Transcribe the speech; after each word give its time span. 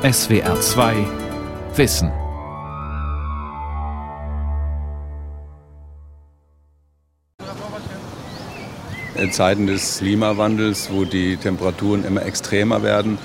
SWR 0.00 0.60
2 0.60 0.94
Wissen. 1.74 2.12
In 9.16 9.32
Zeiten 9.32 9.66
des 9.66 9.98
Klimawandels, 9.98 10.90
wo 10.92 11.04
die 11.04 11.36
Temperaturen 11.36 12.04
immer 12.04 12.24
extremer 12.24 12.84
werden, 12.84 13.18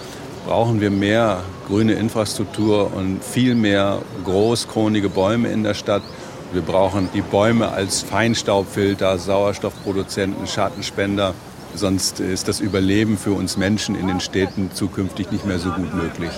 brauchen 0.47 0.81
wir 0.81 0.89
mehr 0.89 1.43
grüne 1.67 1.93
Infrastruktur 1.93 2.91
und 2.91 3.23
viel 3.23 3.53
mehr 3.53 4.01
großkronige 4.23 5.09
Bäume 5.09 5.49
in 5.49 5.61
der 5.61 5.75
Stadt. 5.75 6.01
Wir 6.53 6.63
brauchen 6.63 7.07
die 7.13 7.21
Bäume 7.21 7.69
als 7.71 8.01
Feinstaubfilter, 8.01 9.19
Sauerstoffproduzenten, 9.19 10.47
Schattenspender. 10.47 11.35
Sonst 11.75 12.19
ist 12.19 12.47
das 12.47 12.59
Überleben 12.59 13.17
für 13.17 13.33
uns 13.33 13.57
Menschen 13.57 13.93
in 13.93 14.07
den 14.07 14.19
Städten 14.19 14.71
zukünftig 14.73 15.31
nicht 15.31 15.45
mehr 15.45 15.59
so 15.59 15.69
gut 15.69 15.93
möglich. 15.93 16.31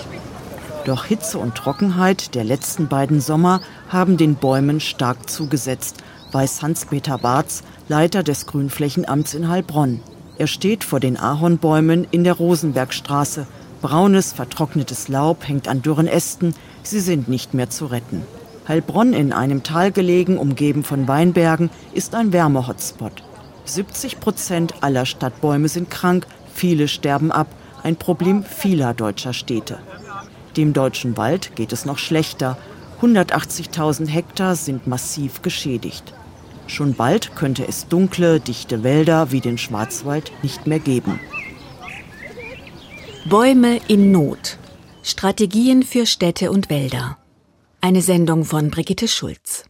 Doch 0.86 1.04
Hitze 1.04 1.38
und 1.38 1.56
Trockenheit 1.56 2.36
der 2.36 2.44
letzten 2.44 2.86
beiden 2.86 3.20
Sommer 3.20 3.60
haben 3.88 4.16
den 4.16 4.36
Bäumen 4.36 4.78
stark 4.78 5.28
zugesetzt, 5.28 5.96
weiß 6.30 6.62
Hans-Peter 6.62 7.18
Barz, 7.18 7.64
Leiter 7.88 8.22
des 8.22 8.46
Grünflächenamts 8.46 9.34
in 9.34 9.48
Heilbronn. 9.48 10.00
Er 10.38 10.46
steht 10.46 10.84
vor 10.84 11.00
den 11.00 11.16
Ahornbäumen 11.16 12.06
in 12.12 12.22
der 12.22 12.34
Rosenbergstraße. 12.34 13.48
Braunes, 13.82 14.32
vertrocknetes 14.32 15.08
Laub 15.08 15.48
hängt 15.48 15.66
an 15.66 15.82
dürren 15.82 16.06
Ästen. 16.06 16.54
Sie 16.84 17.00
sind 17.00 17.26
nicht 17.26 17.52
mehr 17.52 17.68
zu 17.68 17.86
retten. 17.86 18.22
Heilbronn, 18.68 19.12
in 19.12 19.32
einem 19.32 19.64
Tal 19.64 19.90
gelegen, 19.90 20.38
umgeben 20.38 20.84
von 20.84 21.08
Weinbergen, 21.08 21.68
ist 21.94 22.14
ein 22.14 22.32
Wärmehotspot. 22.32 23.24
70 23.64 24.20
Prozent 24.20 24.74
aller 24.82 25.04
Stadtbäume 25.04 25.66
sind 25.66 25.90
krank, 25.90 26.28
viele 26.54 26.86
sterben 26.86 27.32
ab. 27.32 27.48
Ein 27.82 27.96
Problem 27.96 28.44
vieler 28.44 28.94
deutscher 28.94 29.32
Städte. 29.32 29.80
Dem 30.56 30.72
deutschen 30.72 31.16
Wald 31.16 31.54
geht 31.54 31.72
es 31.72 31.84
noch 31.84 31.98
schlechter. 31.98 32.56
180.000 33.00 34.06
Hektar 34.08 34.56
sind 34.56 34.86
massiv 34.86 35.42
geschädigt. 35.42 36.14
Schon 36.66 36.94
bald 36.94 37.36
könnte 37.36 37.68
es 37.68 37.88
dunkle, 37.88 38.40
dichte 38.40 38.82
Wälder 38.82 39.30
wie 39.32 39.40
den 39.40 39.58
Schwarzwald 39.58 40.32
nicht 40.42 40.66
mehr 40.66 40.78
geben. 40.78 41.20
Bäume 43.28 43.80
in 43.88 44.12
Not. 44.12 44.58
Strategien 45.02 45.82
für 45.82 46.06
Städte 46.06 46.50
und 46.50 46.70
Wälder. 46.70 47.18
Eine 47.80 48.00
Sendung 48.00 48.44
von 48.44 48.70
Brigitte 48.70 49.08
Schulz. 49.08 49.64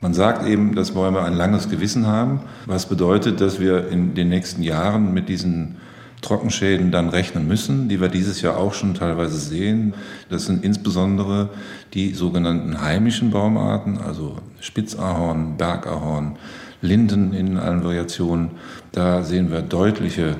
Man 0.00 0.14
sagt 0.14 0.46
eben, 0.46 0.74
dass 0.74 0.92
Bäume 0.92 1.20
ein 1.22 1.34
langes 1.34 1.68
Gewissen 1.68 2.06
haben, 2.06 2.40
was 2.64 2.88
bedeutet, 2.88 3.40
dass 3.40 3.60
wir 3.60 3.88
in 3.88 4.14
den 4.14 4.30
nächsten 4.30 4.62
Jahren 4.62 5.12
mit 5.12 5.28
diesen 5.28 5.76
Trockenschäden 6.20 6.90
dann 6.90 7.08
rechnen 7.08 7.48
müssen, 7.48 7.88
die 7.88 8.00
wir 8.00 8.08
dieses 8.08 8.42
Jahr 8.42 8.56
auch 8.56 8.74
schon 8.74 8.94
teilweise 8.94 9.38
sehen. 9.38 9.94
Das 10.28 10.46
sind 10.46 10.64
insbesondere 10.64 11.50
die 11.94 12.12
sogenannten 12.12 12.80
heimischen 12.80 13.30
Baumarten, 13.30 13.98
also 13.98 14.36
Spitzahorn, 14.60 15.56
Bergahorn, 15.56 16.36
Linden 16.82 17.32
in 17.32 17.56
allen 17.56 17.84
Variationen. 17.84 18.50
Da 18.92 19.22
sehen 19.22 19.50
wir 19.50 19.62
deutliche 19.62 20.36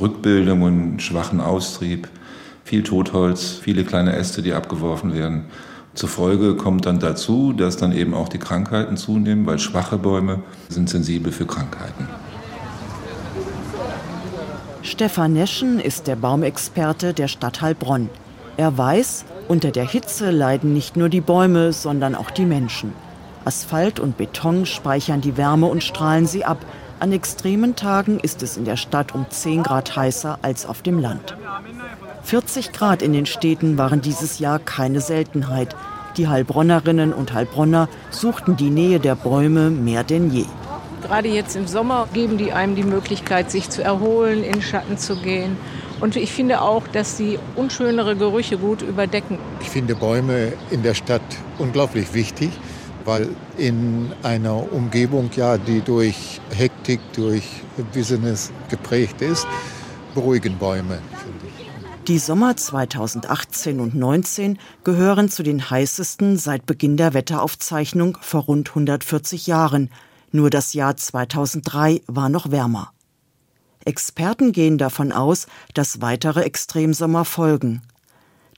Rückbildungen, 0.00 1.00
schwachen 1.00 1.40
Austrieb, 1.40 2.08
viel 2.64 2.82
Totholz, 2.82 3.58
viele 3.60 3.84
kleine 3.84 4.14
Äste, 4.14 4.42
die 4.42 4.52
abgeworfen 4.52 5.14
werden. 5.14 5.44
Zur 5.94 6.08
Folge 6.08 6.54
kommt 6.54 6.86
dann 6.86 7.00
dazu, 7.00 7.52
dass 7.52 7.76
dann 7.76 7.92
eben 7.92 8.14
auch 8.14 8.28
die 8.28 8.38
Krankheiten 8.38 8.96
zunehmen, 8.96 9.46
weil 9.46 9.58
schwache 9.58 9.98
Bäume 9.98 10.42
sind 10.68 10.88
sensibel 10.88 11.32
für 11.32 11.46
Krankheiten. 11.46 12.06
Stefan 14.82 15.32
Neschen 15.32 15.80
ist 15.80 16.06
der 16.06 16.16
Baumexperte 16.16 17.12
der 17.12 17.28
Stadt 17.28 17.60
Heilbronn. 17.60 18.08
Er 18.56 18.76
weiß, 18.76 19.24
unter 19.48 19.70
der 19.70 19.84
Hitze 19.84 20.30
leiden 20.30 20.72
nicht 20.72 20.96
nur 20.96 21.08
die 21.08 21.20
Bäume, 21.20 21.72
sondern 21.72 22.14
auch 22.14 22.30
die 22.30 22.44
Menschen. 22.44 22.92
Asphalt 23.44 23.98
und 24.00 24.16
Beton 24.16 24.66
speichern 24.66 25.20
die 25.20 25.36
Wärme 25.36 25.66
und 25.66 25.82
strahlen 25.82 26.26
sie 26.26 26.44
ab. 26.44 26.58
An 27.00 27.12
extremen 27.12 27.76
Tagen 27.76 28.18
ist 28.20 28.42
es 28.42 28.56
in 28.56 28.64
der 28.64 28.76
Stadt 28.76 29.14
um 29.14 29.26
10 29.28 29.62
Grad 29.62 29.96
heißer 29.96 30.38
als 30.42 30.66
auf 30.66 30.82
dem 30.82 30.98
Land. 30.98 31.36
40 32.22 32.72
Grad 32.72 33.02
in 33.02 33.12
den 33.12 33.26
Städten 33.26 33.78
waren 33.78 34.00
dieses 34.00 34.38
Jahr 34.38 34.58
keine 34.58 35.00
Seltenheit. 35.00 35.74
Die 36.16 36.28
Heilbronnerinnen 36.28 37.12
und 37.12 37.32
Heilbronner 37.32 37.88
suchten 38.10 38.56
die 38.56 38.70
Nähe 38.70 39.00
der 39.00 39.14
Bäume 39.14 39.70
mehr 39.70 40.04
denn 40.04 40.30
je. 40.30 40.44
Gerade 41.02 41.28
jetzt 41.28 41.56
im 41.56 41.66
Sommer 41.66 42.08
geben 42.12 42.38
die 42.38 42.52
einem 42.52 42.74
die 42.74 42.82
Möglichkeit, 42.82 43.50
sich 43.50 43.70
zu 43.70 43.82
erholen, 43.82 44.42
in 44.42 44.62
Schatten 44.62 44.98
zu 44.98 45.16
gehen. 45.16 45.56
Und 46.00 46.16
ich 46.16 46.32
finde 46.32 46.60
auch, 46.60 46.86
dass 46.88 47.16
sie 47.16 47.38
unschönere 47.56 48.16
Gerüche 48.16 48.58
gut 48.58 48.82
überdecken. 48.82 49.38
Ich 49.60 49.70
finde 49.70 49.94
Bäume 49.94 50.52
in 50.70 50.82
der 50.82 50.94
Stadt 50.94 51.22
unglaublich 51.58 52.14
wichtig, 52.14 52.50
weil 53.04 53.28
in 53.56 54.12
einer 54.22 54.72
Umgebung, 54.72 55.30
ja, 55.34 55.58
die 55.58 55.80
durch 55.80 56.40
Hektik, 56.50 57.00
durch 57.14 57.44
Business 57.92 58.52
geprägt 58.68 59.22
ist, 59.22 59.46
beruhigen 60.14 60.56
Bäume, 60.58 60.98
finde 61.22 61.46
ich. 61.46 61.68
Die 62.08 62.18
Sommer 62.18 62.56
2018 62.56 63.80
und 63.80 63.90
2019 63.90 64.58
gehören 64.82 65.28
zu 65.28 65.42
den 65.42 65.68
heißesten 65.68 66.38
seit 66.38 66.64
Beginn 66.64 66.96
der 66.96 67.12
Wetteraufzeichnung 67.12 68.16
vor 68.22 68.44
rund 68.44 68.70
140 68.70 69.46
Jahren. 69.46 69.90
Nur 70.30 70.50
das 70.50 70.74
Jahr 70.74 70.96
2003 70.96 72.02
war 72.06 72.28
noch 72.28 72.50
wärmer. 72.50 72.92
Experten 73.84 74.52
gehen 74.52 74.76
davon 74.76 75.12
aus, 75.12 75.46
dass 75.72 76.00
weitere 76.00 76.42
Extremsommer 76.42 77.24
folgen. 77.24 77.82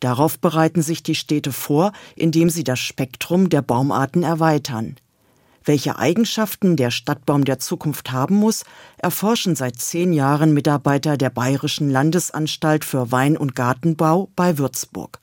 Darauf 0.00 0.38
bereiten 0.38 0.82
sich 0.82 1.03
die 1.03 1.14
Städte 1.14 1.53
vor, 1.53 1.92
indem 2.16 2.50
sie 2.50 2.64
das 2.64 2.81
Spektrum 2.81 3.48
der 3.48 3.62
Baumarten 3.62 4.22
erweitern. 4.22 4.97
Welche 5.62 5.98
Eigenschaften 5.98 6.76
der 6.76 6.91
Stadtbaum 6.91 7.44
der 7.44 7.58
Zukunft 7.58 8.10
haben 8.10 8.37
muss, 8.37 8.64
erforschen 8.97 9.54
seit 9.54 9.76
zehn 9.76 10.12
Jahren 10.12 10.54
Mitarbeiter 10.54 11.19
der 11.19 11.31
Bayerischen 11.31 11.91
Landesanstalt 11.91 12.84
für 12.84 13.12
Wein- 13.12 13.37
und 13.37 13.54
Gartenbau 13.54 14.31
bei 14.34 14.56
Würzburg. 14.56 15.20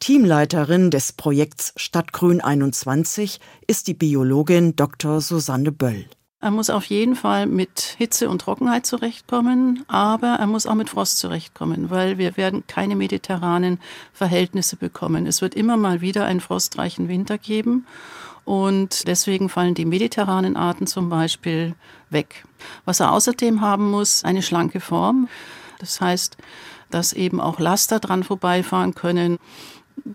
Teamleiterin 0.00 0.90
des 0.90 1.12
Projekts 1.12 1.74
Stadtgrün 1.76 2.40
21 2.40 3.38
ist 3.66 3.86
die 3.86 3.92
Biologin 3.92 4.74
Dr. 4.74 5.20
Susanne 5.20 5.72
Böll. 5.72 6.06
Er 6.40 6.50
muss 6.50 6.70
auf 6.70 6.86
jeden 6.86 7.14
Fall 7.14 7.44
mit 7.44 7.96
Hitze 7.98 8.30
und 8.30 8.40
Trockenheit 8.40 8.86
zurechtkommen, 8.86 9.84
aber 9.88 10.36
er 10.38 10.46
muss 10.46 10.64
auch 10.64 10.74
mit 10.74 10.88
Frost 10.88 11.18
zurechtkommen, 11.18 11.90
weil 11.90 12.16
wir 12.16 12.38
werden 12.38 12.64
keine 12.66 12.96
mediterranen 12.96 13.78
Verhältnisse 14.14 14.76
bekommen. 14.76 15.26
Es 15.26 15.42
wird 15.42 15.54
immer 15.54 15.76
mal 15.76 16.00
wieder 16.00 16.24
einen 16.24 16.40
frostreichen 16.40 17.08
Winter 17.08 17.36
geben 17.36 17.86
und 18.46 19.06
deswegen 19.06 19.50
fallen 19.50 19.74
die 19.74 19.84
mediterranen 19.84 20.56
Arten 20.56 20.86
zum 20.86 21.10
Beispiel 21.10 21.74
weg. 22.08 22.46
Was 22.86 23.00
er 23.00 23.12
außerdem 23.12 23.60
haben 23.60 23.90
muss, 23.90 24.24
eine 24.24 24.40
schlanke 24.40 24.80
Form. 24.80 25.28
Das 25.78 26.00
heißt, 26.00 26.38
dass 26.90 27.12
eben 27.12 27.40
auch 27.40 27.58
Laster 27.58 28.00
dran 28.00 28.24
vorbeifahren 28.24 28.94
können. 28.94 29.38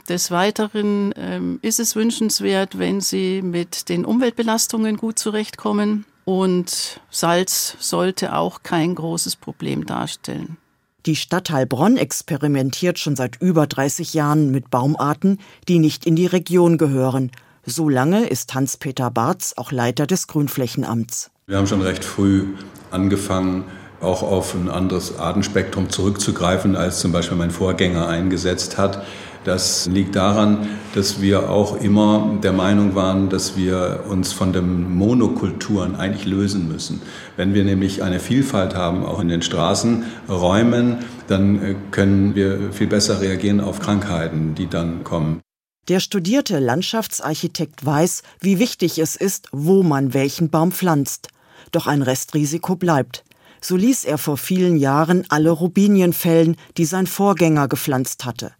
Des 0.09 0.31
Weiteren 0.31 1.13
ähm, 1.16 1.59
ist 1.62 1.80
es 1.80 1.96
wünschenswert, 1.96 2.78
wenn 2.78 3.02
Sie 3.02 3.41
mit 3.41 3.90
den 3.90 4.06
Umweltbelastungen 4.06 4.97
gut 4.97 5.19
zurechtkommen. 5.19 6.06
Und 6.25 7.00
Salz 7.09 7.78
sollte 7.80 8.35
auch 8.35 8.64
kein 8.64 8.96
großes 8.96 9.35
Problem 9.35 9.85
darstellen. 9.85 10.58
Die 11.06 11.16
Stadt 11.16 11.52
Heilbronn 11.52 11.97
experimentiert 11.97 12.97
schon 12.97 13.16
seit 13.16 13.40
über 13.40 13.68
30 13.68 14.16
Jahren 14.16 14.50
mit 14.50 14.72
Baumarten, 14.72 15.40
die 15.68 15.78
nicht 15.78 16.08
in 16.08 16.16
die 16.16 16.25
Region 16.25 16.80
gehören. 16.80 17.30
So 17.64 17.90
lange 17.90 18.25
ist 18.25 18.56
Hans-Peter 18.56 19.12
Barz 19.12 19.53
auch 19.56 19.72
Leiter 19.72 20.08
des 20.08 20.25
Grünflächenamts. 20.25 21.30
Wir 21.46 21.58
haben 21.58 21.68
schon 21.68 21.84
recht 21.84 22.03
früh 22.03 22.46
angefangen, 22.90 23.66
auch 24.02 24.24
auf 24.24 24.56
ein 24.56 24.69
anderes 24.69 25.19
Artenspektrum 25.19 25.91
zurückzugreifen, 25.91 26.75
als 26.75 27.00
zum 27.00 27.12
Beispiel 27.12 27.38
mein 27.38 27.52
Vorgänger 27.52 28.08
eingesetzt 28.08 28.80
hat. 28.80 29.05
Das 29.46 29.86
liegt 29.86 30.16
daran, 30.16 30.68
dass 30.96 31.22
wir 31.22 31.52
auch 31.52 31.80
immer 31.80 32.40
der 32.42 32.52
Meinung 32.52 32.96
waren, 32.96 33.30
dass 33.30 33.56
wir 33.56 34.06
uns 34.09 34.34
von 34.34 34.53
den 34.53 34.96
Monokulturen 34.97 35.96
eigentlich 35.96 36.26
lösen 36.26 36.68
müssen. 36.68 37.00
Wenn 37.38 37.53
wir 37.53 37.64
nämlich 37.64 38.02
eine 38.02 38.20
Vielfalt 38.20 38.74
haben, 38.74 39.06
auch 39.06 39.20
in 39.20 39.28
den 39.28 39.44
Straßenräumen, 39.44 40.97
dann 41.28 41.64
äh, 41.64 41.76
können 41.92 42.34
wir 42.34 42.74
viel 42.74 42.88
besser 42.88 43.22
reagieren 43.22 43.62
auf 43.62 43.80
Krankheiten, 43.80 44.56
die 44.56 44.68
dann 44.68 45.03
kommen. 45.03 45.42
Der 45.90 46.00
studierte 46.00 46.58
Landschaftsarchitekt 46.58 47.86
weiß, 47.86 48.24
wie 48.42 48.58
wichtig 48.58 48.97
es 48.97 49.16
ist, 49.16 49.50
wo 49.52 49.84
man 49.84 50.16
welchen 50.16 50.50
Baum 50.50 50.72
pflanzt. 50.72 51.28
Doch 51.72 51.86
ein 51.86 52.02
Restrisiko 52.02 52.76
bleibt. 52.76 53.24
So 53.62 53.76
ließ 53.76 54.06
er 54.06 54.18
vor 54.18 54.38
vielen 54.38 54.78
Jahren 54.78 55.26
alle 55.30 55.52
Rubinien 55.52 56.14
fällen, 56.14 56.56
die 56.78 56.86
sein 56.86 57.06
Vorgänger 57.06 57.68
gepflanzt 57.68 58.26
hatte. 58.26 58.52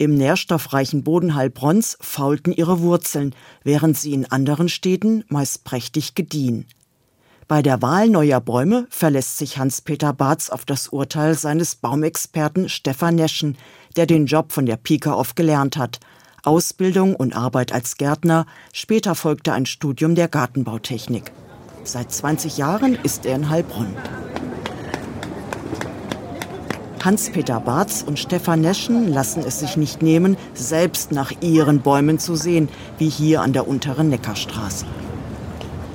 Im 0.00 0.14
nährstoffreichen 0.14 1.04
Boden 1.04 1.34
Heilbronns 1.34 1.98
faulten 2.00 2.54
ihre 2.54 2.80
Wurzeln, 2.80 3.34
während 3.64 3.98
sie 3.98 4.14
in 4.14 4.24
anderen 4.24 4.70
Städten 4.70 5.24
meist 5.28 5.62
prächtig 5.64 6.14
gediehen. 6.14 6.64
Bei 7.48 7.60
der 7.60 7.82
Wahl 7.82 8.08
neuer 8.08 8.40
Bäume 8.40 8.86
verlässt 8.88 9.36
sich 9.36 9.58
Hans-Peter 9.58 10.14
Barz 10.14 10.48
auf 10.48 10.64
das 10.64 10.88
Urteil 10.88 11.34
seines 11.34 11.74
Baumexperten 11.74 12.70
Stefan 12.70 13.16
Neschen. 13.16 13.58
der 13.94 14.06
den 14.06 14.24
Job 14.24 14.52
von 14.52 14.64
der 14.64 14.78
Pike 14.78 15.12
auf 15.12 15.34
gelernt 15.34 15.76
hat. 15.76 16.00
Ausbildung 16.44 17.14
und 17.14 17.36
Arbeit 17.36 17.70
als 17.70 17.98
Gärtner, 17.98 18.46
später 18.72 19.14
folgte 19.14 19.52
ein 19.52 19.66
Studium 19.66 20.14
der 20.14 20.28
Gartenbautechnik. 20.28 21.30
Seit 21.84 22.10
20 22.10 22.56
Jahren 22.56 22.94
ist 23.02 23.26
er 23.26 23.36
in 23.36 23.50
Heilbronn. 23.50 23.94
Hans-Peter 27.02 27.60
Barz 27.60 28.04
und 28.06 28.18
Stefan 28.18 28.60
Neschen 28.60 29.08
lassen 29.12 29.42
es 29.46 29.60
sich 29.60 29.76
nicht 29.78 30.02
nehmen, 30.02 30.36
selbst 30.52 31.12
nach 31.12 31.32
ihren 31.40 31.80
Bäumen 31.80 32.18
zu 32.18 32.36
sehen, 32.36 32.68
wie 32.98 33.08
hier 33.08 33.40
an 33.40 33.54
der 33.54 33.66
unteren 33.66 34.10
Neckarstraße. 34.10 34.84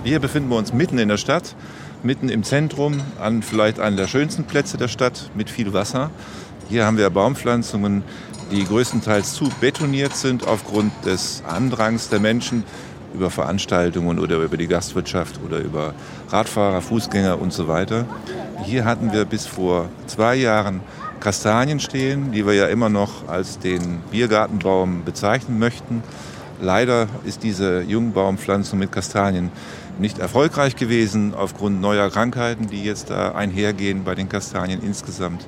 Hier 0.04 0.19
befinden 0.19 0.50
wir 0.50 0.57
uns 0.57 0.74
mitten 0.74 0.98
in 0.98 1.07
der 1.07 1.18
Stadt, 1.18 1.56
mitten 2.02 2.28
im 2.28 2.44
Zentrum, 2.44 3.02
an 3.19 3.44
vielleicht 3.44 3.80
einem 3.80 3.98
der 3.98 4.07
schönsten 4.07 4.46
Plätze 4.46 4.78
der 4.78 4.88
Stadt 4.88 5.30
mit 5.36 5.50
viel 5.50 5.74
Wasser. 5.74 6.10
Hier 6.69 6.86
haben 6.86 6.98
wir 6.98 7.10
Baumpflanzungen, 7.12 8.04
die 8.51 8.63
größtenteils 8.63 9.34
zu 9.34 9.50
betoniert 9.62 10.16
sind 10.16 10.48
aufgrund 10.48 10.92
des 11.06 11.44
Andrangs 11.48 12.10
der 12.10 12.19
Menschen 12.19 12.63
über 13.13 13.30
Veranstaltungen 13.30 14.19
oder 14.19 14.38
über 14.38 14.58
die 14.58 14.68
Gastwirtschaft 14.68 15.40
oder 15.46 15.60
über 15.60 15.94
Radfahrer, 16.30 16.81
Fußgänger 16.81 17.40
und 17.40 17.54
so 17.54 17.68
weiter. 17.68 18.06
Hier 18.63 18.86
hatten 18.86 19.12
wir 19.12 19.25
bis 19.25 19.46
vor 19.46 19.90
zwei 20.07 20.36
Jahren 20.36 20.81
Kastanien 21.19 21.80
stehen, 21.80 22.31
die 22.31 22.46
wir 22.46 22.54
ja 22.54 22.68
immer 22.68 22.90
noch 22.90 23.28
als 23.28 23.60
den 23.60 24.00
Biergartenbaum 24.12 25.04
bezeichnen 25.04 25.60
möchten. 25.60 26.04
Leider 26.62 27.07
ist 27.25 27.44
diese 27.44 27.81
Jungbaumpflanzung 27.81 28.80
mit 28.80 28.92
Kastanien 28.92 29.52
nicht 30.00 30.19
erfolgreich 30.19 30.75
gewesen 30.75 31.34
aufgrund 31.34 31.81
neuer 31.81 32.10
Krankheiten, 32.10 32.68
die 32.68 32.84
jetzt 32.84 33.10
da 33.10 33.31
einhergehen 33.34 34.04
bei 34.04 34.16
den 34.16 34.30
Kastanien 34.30 34.81
insgesamt 34.81 35.46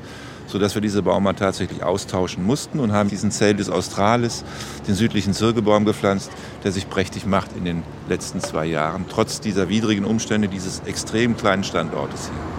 sodass 0.47 0.75
wir 0.75 0.81
diese 0.81 1.03
Bauma 1.03 1.33
tatsächlich 1.33 1.83
austauschen 1.83 2.43
mussten 2.43 2.79
und 2.79 2.93
haben 2.93 3.09
diesen 3.09 3.31
Celdis 3.31 3.69
australis, 3.69 4.43
den 4.87 4.95
südlichen 4.95 5.33
Zirkelbaum 5.33 5.85
gepflanzt, 5.85 6.31
der 6.63 6.71
sich 6.71 6.89
prächtig 6.89 7.25
macht 7.25 7.55
in 7.55 7.65
den 7.65 7.83
letzten 8.09 8.39
zwei 8.39 8.65
Jahren, 8.65 9.05
trotz 9.09 9.41
dieser 9.41 9.69
widrigen 9.69 10.05
Umstände 10.05 10.47
dieses 10.47 10.79
extrem 10.85 11.37
kleinen 11.37 11.63
Standortes 11.63 12.29
hier. 12.29 12.56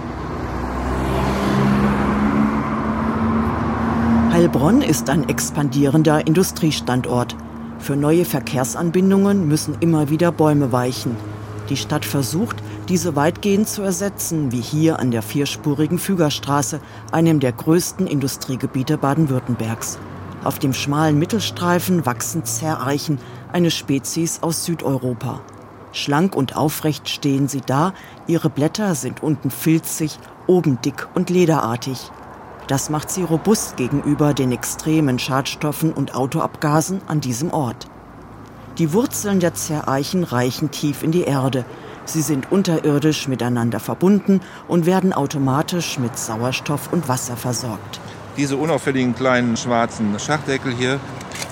Heilbronn 4.39 4.83
ist 4.83 5.11
ein 5.11 5.29
expandierender 5.29 6.25
Industriestandort. 6.29 7.35
Für 7.81 7.97
neue 7.97 8.25
Verkehrsanbindungen 8.25 9.49
müssen 9.49 9.75
immer 9.81 10.11
wieder 10.11 10.31
Bäume 10.31 10.71
weichen. 10.71 11.17
Die 11.69 11.77
Stadt 11.77 12.05
versucht, 12.05 12.63
diese 12.89 13.17
weitgehend 13.17 13.69
zu 13.69 13.83
ersetzen, 13.83 14.53
wie 14.53 14.61
hier 14.61 15.01
an 15.01 15.11
der 15.11 15.23
vierspurigen 15.23 15.99
Fügerstraße, 15.99 16.79
einem 17.11 17.41
der 17.41 17.51
größten 17.51 18.07
Industriegebiete 18.07 18.97
Baden-Württembergs. 18.97 19.99
Auf 20.45 20.61
dem 20.61 20.73
schmalen 20.73 21.19
Mittelstreifen 21.19 22.07
wachsen 22.07 22.45
Zerreichen, 22.45 23.19
eine 23.53 23.73
Spezies 23.73 24.41
aus 24.45 24.65
Südeuropa. 24.65 25.41
Schlank 25.91 26.37
und 26.37 26.57
aufrecht 26.57 27.09
stehen 27.09 27.49
sie 27.49 27.63
da, 27.67 27.93
ihre 28.29 28.51
Blätter 28.51 28.95
sind 28.95 29.21
unten 29.21 29.51
filzig, 29.51 30.17
oben 30.47 30.81
dick 30.81 31.09
und 31.17 31.29
lederartig. 31.29 32.13
Das 32.69 32.91
macht 32.91 33.11
sie 33.11 33.23
robust 33.23 33.77
gegenüber 33.77 34.35
den 34.35 34.53
extremen 34.53 35.19
Schadstoffen 35.19 35.93
und 35.93 36.15
Autoabgasen 36.15 37.01
an 37.09 37.21
diesem 37.21 37.53
Ort. 37.53 37.89
Die 38.79 38.93
Wurzeln 38.93 39.41
der 39.41 39.55
Zerreichen 39.55 40.23
reichen 40.23 40.71
tief 40.71 41.03
in 41.03 41.11
die 41.11 41.25
Erde, 41.25 41.65
Sie 42.09 42.23
sind 42.23 42.51
unterirdisch 42.51 43.29
miteinander 43.29 43.81
verbunden 43.81 44.41
und 44.67 44.87
werden 44.87 45.13
automatisch 45.13 45.99
mit 45.99 46.19
Sauerstoff 46.19 46.91
und 46.91 47.07
Wasser 47.07 47.37
versorgt. 47.37 48.01
Diese 48.39 48.57
unauffälligen 48.57 49.15
kleinen 49.15 49.59
schwarzen 49.59 50.19
Schachdeckel 50.19 50.73
hier, 50.73 51.01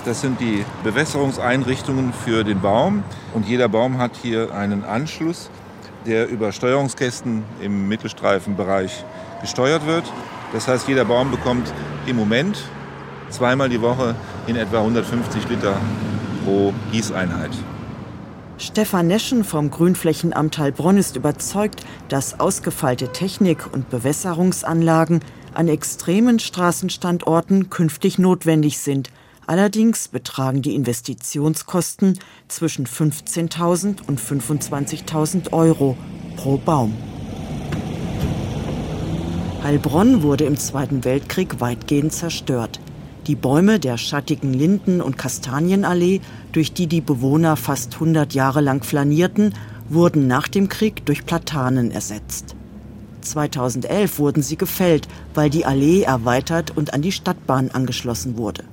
das 0.03 0.21
sind 0.21 0.39
die 0.39 0.65
Bewässerungseinrichtungen 0.83 2.11
für 2.11 2.43
den 2.43 2.59
Baum. 2.59 3.03
Und 3.35 3.45
jeder 3.45 3.69
Baum 3.69 3.99
hat 3.99 4.13
hier 4.19 4.51
einen 4.51 4.83
Anschluss, 4.83 5.51
der 6.07 6.27
über 6.27 6.51
Steuerungskästen 6.51 7.43
im 7.61 7.87
Mittelstreifenbereich 7.87 9.05
gesteuert 9.41 9.85
wird. 9.85 10.05
Das 10.53 10.67
heißt, 10.67 10.87
jeder 10.87 11.05
Baum 11.05 11.31
bekommt 11.31 11.73
im 12.05 12.15
Moment 12.15 12.57
zweimal 13.29 13.69
die 13.69 13.81
Woche 13.81 14.15
in 14.47 14.55
etwa 14.55 14.79
150 14.79 15.49
Liter 15.49 15.77
pro 16.45 16.73
Gießeinheit. 16.91 17.51
Stefan 18.57 19.07
Neschen 19.07 19.43
vom 19.43 19.69
Grünflächenamt 19.69 20.57
Heilbronn 20.57 20.97
ist 20.97 21.15
überzeugt, 21.15 21.85
dass 22.09 22.39
ausgefeilte 22.39 23.11
Technik 23.11 23.71
und 23.71 23.89
Bewässerungsanlagen 23.89 25.19
an 25.53 25.67
extremen 25.67 26.39
Straßenstandorten 26.39 27.69
künftig 27.69 28.17
notwendig 28.17 28.79
sind. 28.79 29.11
Allerdings 29.45 30.07
betragen 30.07 30.61
die 30.61 30.75
Investitionskosten 30.75 32.19
zwischen 32.47 32.87
15.000 32.87 34.07
und 34.07 34.19
25.000 34.19 35.53
Euro 35.53 35.95
pro 36.35 36.57
Baum. 36.57 36.93
Heilbronn 39.63 40.21
wurde 40.21 40.45
im 40.45 40.55
Zweiten 40.55 41.03
Weltkrieg 41.03 41.59
weitgehend 41.59 42.13
zerstört. 42.13 42.79
Die 43.25 43.35
Bäume 43.35 43.79
der 43.79 43.97
schattigen 43.97 44.53
Linden- 44.53 45.01
und 45.01 45.17
Kastanienallee, 45.17 46.21
durch 46.51 46.73
die 46.73 46.87
die 46.87 47.01
Bewohner 47.01 47.57
fast 47.57 47.95
100 47.95 48.33
Jahre 48.33 48.61
lang 48.61 48.83
flanierten, 48.83 49.53
wurden 49.89 50.27
nach 50.27 50.47
dem 50.47 50.69
Krieg 50.69 51.05
durch 51.05 51.25
Platanen 51.25 51.91
ersetzt. 51.91 52.55
2011 53.21 54.19
wurden 54.19 54.43
sie 54.43 54.57
gefällt, 54.57 55.07
weil 55.33 55.49
die 55.49 55.65
Allee 55.65 56.03
erweitert 56.03 56.77
und 56.77 56.93
an 56.93 57.01
die 57.01 57.11
Stadtbahn 57.11 57.71
angeschlossen 57.71 58.37
wurde. 58.37 58.63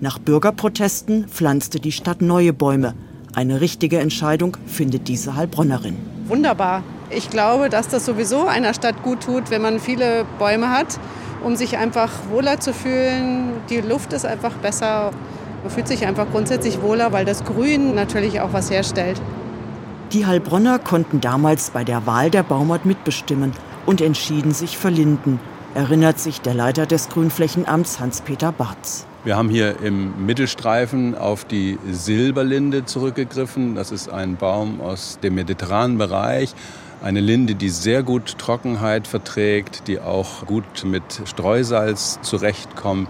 Nach 0.00 0.18
Bürgerprotesten 0.18 1.28
pflanzte 1.28 1.78
die 1.78 1.92
Stadt 1.92 2.20
neue 2.22 2.52
Bäume. 2.52 2.94
Eine 3.34 3.60
richtige 3.60 3.98
Entscheidung 3.98 4.56
findet 4.66 5.08
diese 5.08 5.36
Heilbronnerin. 5.36 5.96
Wunderbar. 6.26 6.82
Ich 7.10 7.30
glaube, 7.30 7.68
dass 7.68 7.88
das 7.88 8.04
sowieso 8.04 8.46
einer 8.46 8.74
Stadt 8.74 9.02
gut 9.02 9.22
tut, 9.22 9.50
wenn 9.50 9.62
man 9.62 9.80
viele 9.80 10.24
Bäume 10.38 10.70
hat 10.70 10.98
um 11.46 11.56
sich 11.56 11.76
einfach 11.78 12.10
wohler 12.30 12.60
zu 12.60 12.72
fühlen. 12.72 13.52
Die 13.70 13.80
Luft 13.80 14.12
ist 14.12 14.26
einfach 14.26 14.52
besser. 14.54 15.12
Man 15.62 15.70
fühlt 15.70 15.88
sich 15.88 16.06
einfach 16.06 16.26
grundsätzlich 16.30 16.82
wohler, 16.82 17.12
weil 17.12 17.24
das 17.24 17.44
Grün 17.44 17.94
natürlich 17.94 18.40
auch 18.40 18.52
was 18.52 18.70
herstellt. 18.70 19.20
Die 20.12 20.26
Heilbronner 20.26 20.78
konnten 20.78 21.20
damals 21.20 21.70
bei 21.70 21.84
der 21.84 22.06
Wahl 22.06 22.30
der 22.30 22.42
Baumart 22.42 22.84
mitbestimmen 22.84 23.52
und 23.86 24.00
entschieden 24.00 24.52
sich 24.52 24.78
für 24.78 24.88
Linden, 24.88 25.40
erinnert 25.74 26.18
sich 26.18 26.40
der 26.40 26.54
Leiter 26.54 26.86
des 26.86 27.08
Grünflächenamts 27.08 27.98
Hans-Peter 27.98 28.52
Barz. 28.52 29.06
Wir 29.24 29.36
haben 29.36 29.48
hier 29.48 29.80
im 29.82 30.24
Mittelstreifen 30.24 31.16
auf 31.16 31.44
die 31.44 31.78
Silberlinde 31.90 32.84
zurückgegriffen. 32.84 33.74
Das 33.74 33.90
ist 33.90 34.08
ein 34.08 34.36
Baum 34.36 34.80
aus 34.80 35.18
dem 35.20 35.34
mediterranen 35.34 35.98
Bereich 35.98 36.54
eine 37.02 37.20
Linde, 37.20 37.54
die 37.54 37.68
sehr 37.68 38.02
gut 38.02 38.38
Trockenheit 38.38 39.06
verträgt, 39.06 39.86
die 39.88 40.00
auch 40.00 40.46
gut 40.46 40.84
mit 40.84 41.02
Streusalz 41.24 42.18
zurechtkommt 42.22 43.08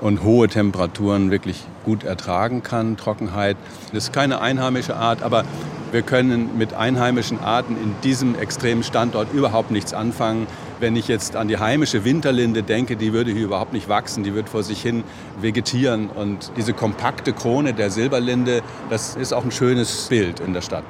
und 0.00 0.22
hohe 0.22 0.48
Temperaturen 0.48 1.30
wirklich 1.30 1.64
gut 1.84 2.04
ertragen 2.04 2.62
kann, 2.62 2.96
Trockenheit. 2.96 3.56
Das 3.92 4.04
ist 4.04 4.12
keine 4.12 4.40
einheimische 4.40 4.96
Art, 4.96 5.22
aber 5.22 5.44
wir 5.90 6.02
können 6.02 6.58
mit 6.58 6.74
einheimischen 6.74 7.40
Arten 7.40 7.76
in 7.76 7.94
diesem 8.04 8.38
extremen 8.38 8.82
Standort 8.82 9.32
überhaupt 9.32 9.70
nichts 9.70 9.94
anfangen. 9.94 10.46
Wenn 10.80 10.94
ich 10.94 11.08
jetzt 11.08 11.34
an 11.34 11.48
die 11.48 11.58
heimische 11.58 12.04
Winterlinde 12.04 12.62
denke, 12.62 12.96
die 12.96 13.12
würde 13.12 13.32
hier 13.32 13.44
überhaupt 13.44 13.72
nicht 13.72 13.88
wachsen, 13.88 14.22
die 14.22 14.34
wird 14.34 14.48
vor 14.48 14.62
sich 14.62 14.80
hin 14.82 15.02
vegetieren. 15.40 16.08
Und 16.10 16.52
diese 16.56 16.74
kompakte 16.74 17.32
Krone 17.32 17.72
der 17.72 17.90
Silberlinde, 17.90 18.62
das 18.90 19.16
ist 19.16 19.32
auch 19.32 19.44
ein 19.44 19.50
schönes 19.50 20.06
Bild 20.08 20.40
in 20.40 20.52
der 20.52 20.60
Stadt. 20.60 20.84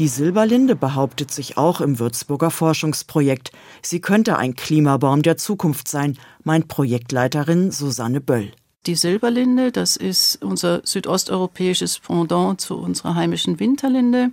Die 0.00 0.08
Silberlinde 0.08 0.76
behauptet 0.76 1.30
sich 1.30 1.58
auch 1.58 1.82
im 1.82 1.98
Würzburger 1.98 2.50
Forschungsprojekt. 2.50 3.52
Sie 3.82 4.00
könnte 4.00 4.38
ein 4.38 4.56
Klimabaum 4.56 5.20
der 5.20 5.36
Zukunft 5.36 5.88
sein, 5.88 6.16
meint 6.42 6.68
Projektleiterin 6.68 7.70
Susanne 7.70 8.22
Böll. 8.22 8.50
Die 8.86 8.94
Silberlinde, 8.94 9.72
das 9.72 9.98
ist 9.98 10.42
unser 10.42 10.80
südosteuropäisches 10.84 11.98
Pendant 11.98 12.62
zu 12.62 12.78
unserer 12.78 13.14
heimischen 13.14 13.60
Winterlinde, 13.60 14.30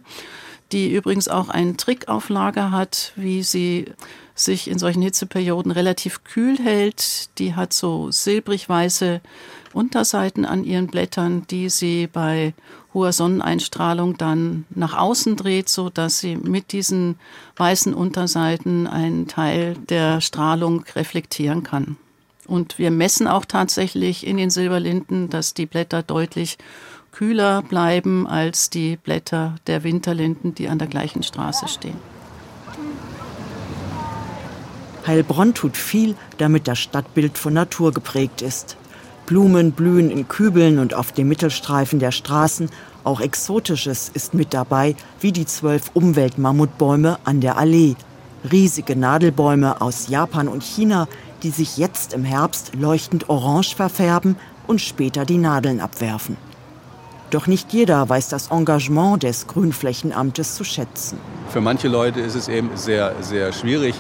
die 0.72 0.94
übrigens 0.94 1.28
auch 1.28 1.50
einen 1.50 1.78
Trick 1.78 2.08
auf 2.08 2.30
Lager 2.30 2.72
hat, 2.72 3.14
wie 3.16 3.44
sie 3.44 3.86
sich 4.36 4.70
in 4.70 4.78
solchen 4.78 5.02
Hitzeperioden 5.02 5.72
relativ 5.72 6.24
kühl 6.24 6.58
hält. 6.58 7.30
Die 7.40 7.56
hat 7.56 7.74
so 7.74 8.12
silbrig-weiße 8.12 9.22
Unterseiten 9.74 10.46
an 10.46 10.64
ihren 10.64 10.88
Blättern, 10.88 11.46
die 11.50 11.70
sie 11.70 12.08
bei 12.08 12.54
hoher 12.94 13.14
Sonneneinstrahlung 13.14 14.18
dann 14.18 14.66
nach 14.70 14.98
außen 14.98 15.36
dreht, 15.36 15.70
so 15.70 15.90
dass 15.90 16.20
sie 16.20 16.36
mit 16.36 16.72
diesen 16.72 17.20
weißen 17.58 17.94
Unterseiten 17.94 18.88
einen 18.88 19.28
Teil 19.28 19.76
der 19.90 20.22
Strahlung 20.22 20.84
reflektieren 20.96 21.64
kann. 21.64 21.98
Und 22.48 22.80
wir 22.80 22.92
messen 22.92 23.28
auch 23.28 23.46
tatsächlich 23.46 24.26
in 24.26 24.38
den 24.38 24.50
Silberlinden, 24.50 25.30
dass 25.30 25.54
die 25.54 25.66
Blätter 25.66 26.02
deutlich 26.02 26.58
kühler 27.18 27.64
bleiben 27.64 28.28
als 28.28 28.70
die 28.70 28.96
Blätter 28.96 29.56
der 29.66 29.84
Winterlinden, 29.84 30.54
die 30.54 30.70
an 30.70 30.78
der 30.78 30.88
gleichen 30.88 31.24
Straße 31.24 31.68
stehen. 31.68 31.98
Heilbronn 35.08 35.56
tut 35.56 35.78
viel, 35.78 36.16
damit 36.38 36.68
das 36.68 36.78
Stadtbild 36.78 37.40
von 37.40 37.54
Natur 37.54 37.92
geprägt 37.92 38.44
ist. 38.44 38.78
Blumen 39.26 39.72
blühen 39.72 40.12
in 40.12 40.28
Kübeln 40.28 40.78
und 40.78 40.94
auf 40.94 41.12
dem 41.12 41.28
Mittelstreifen 41.28 41.98
der 41.98 42.12
Straßen. 42.12 42.70
Auch 43.04 43.20
Exotisches 43.20 44.12
ist 44.14 44.36
mit 44.36 44.54
dabei, 44.54 44.96
wie 45.20 45.32
die 45.32 45.48
zwölf 45.48 45.90
Umweltmammutbäume 45.96 47.18
an 47.24 47.42
der 47.42 47.58
Allee. 47.58 47.96
Riesige 48.52 48.96
Nadelbäume 48.96 49.82
aus 49.82 50.08
Japan 50.08 50.48
und 50.48 50.62
China, 50.62 51.08
die 51.42 51.50
sich 51.50 51.78
jetzt 51.78 52.14
im 52.14 52.24
Herbst 52.24 52.76
leuchtend 52.76 53.28
orange 53.28 53.76
verfärben 53.76 54.36
und 54.68 54.82
später 54.82 55.26
die 55.26 55.40
Nadeln 55.40 55.80
abwerfen. 55.80 56.38
Doch 57.30 57.46
nicht 57.46 57.74
jeder 57.74 58.08
weiß 58.08 58.30
das 58.30 58.52
Engagement 58.52 59.24
des 59.24 59.48
Grünflächenamtes 59.48 60.56
zu 60.56 60.64
schätzen. 60.64 61.18
Für 61.50 61.60
manche 61.60 61.90
Leute 61.90 62.22
ist 62.22 62.36
es 62.36 62.48
eben 62.48 62.70
sehr, 62.76 63.16
sehr 63.22 63.52
schwierig. 63.52 63.96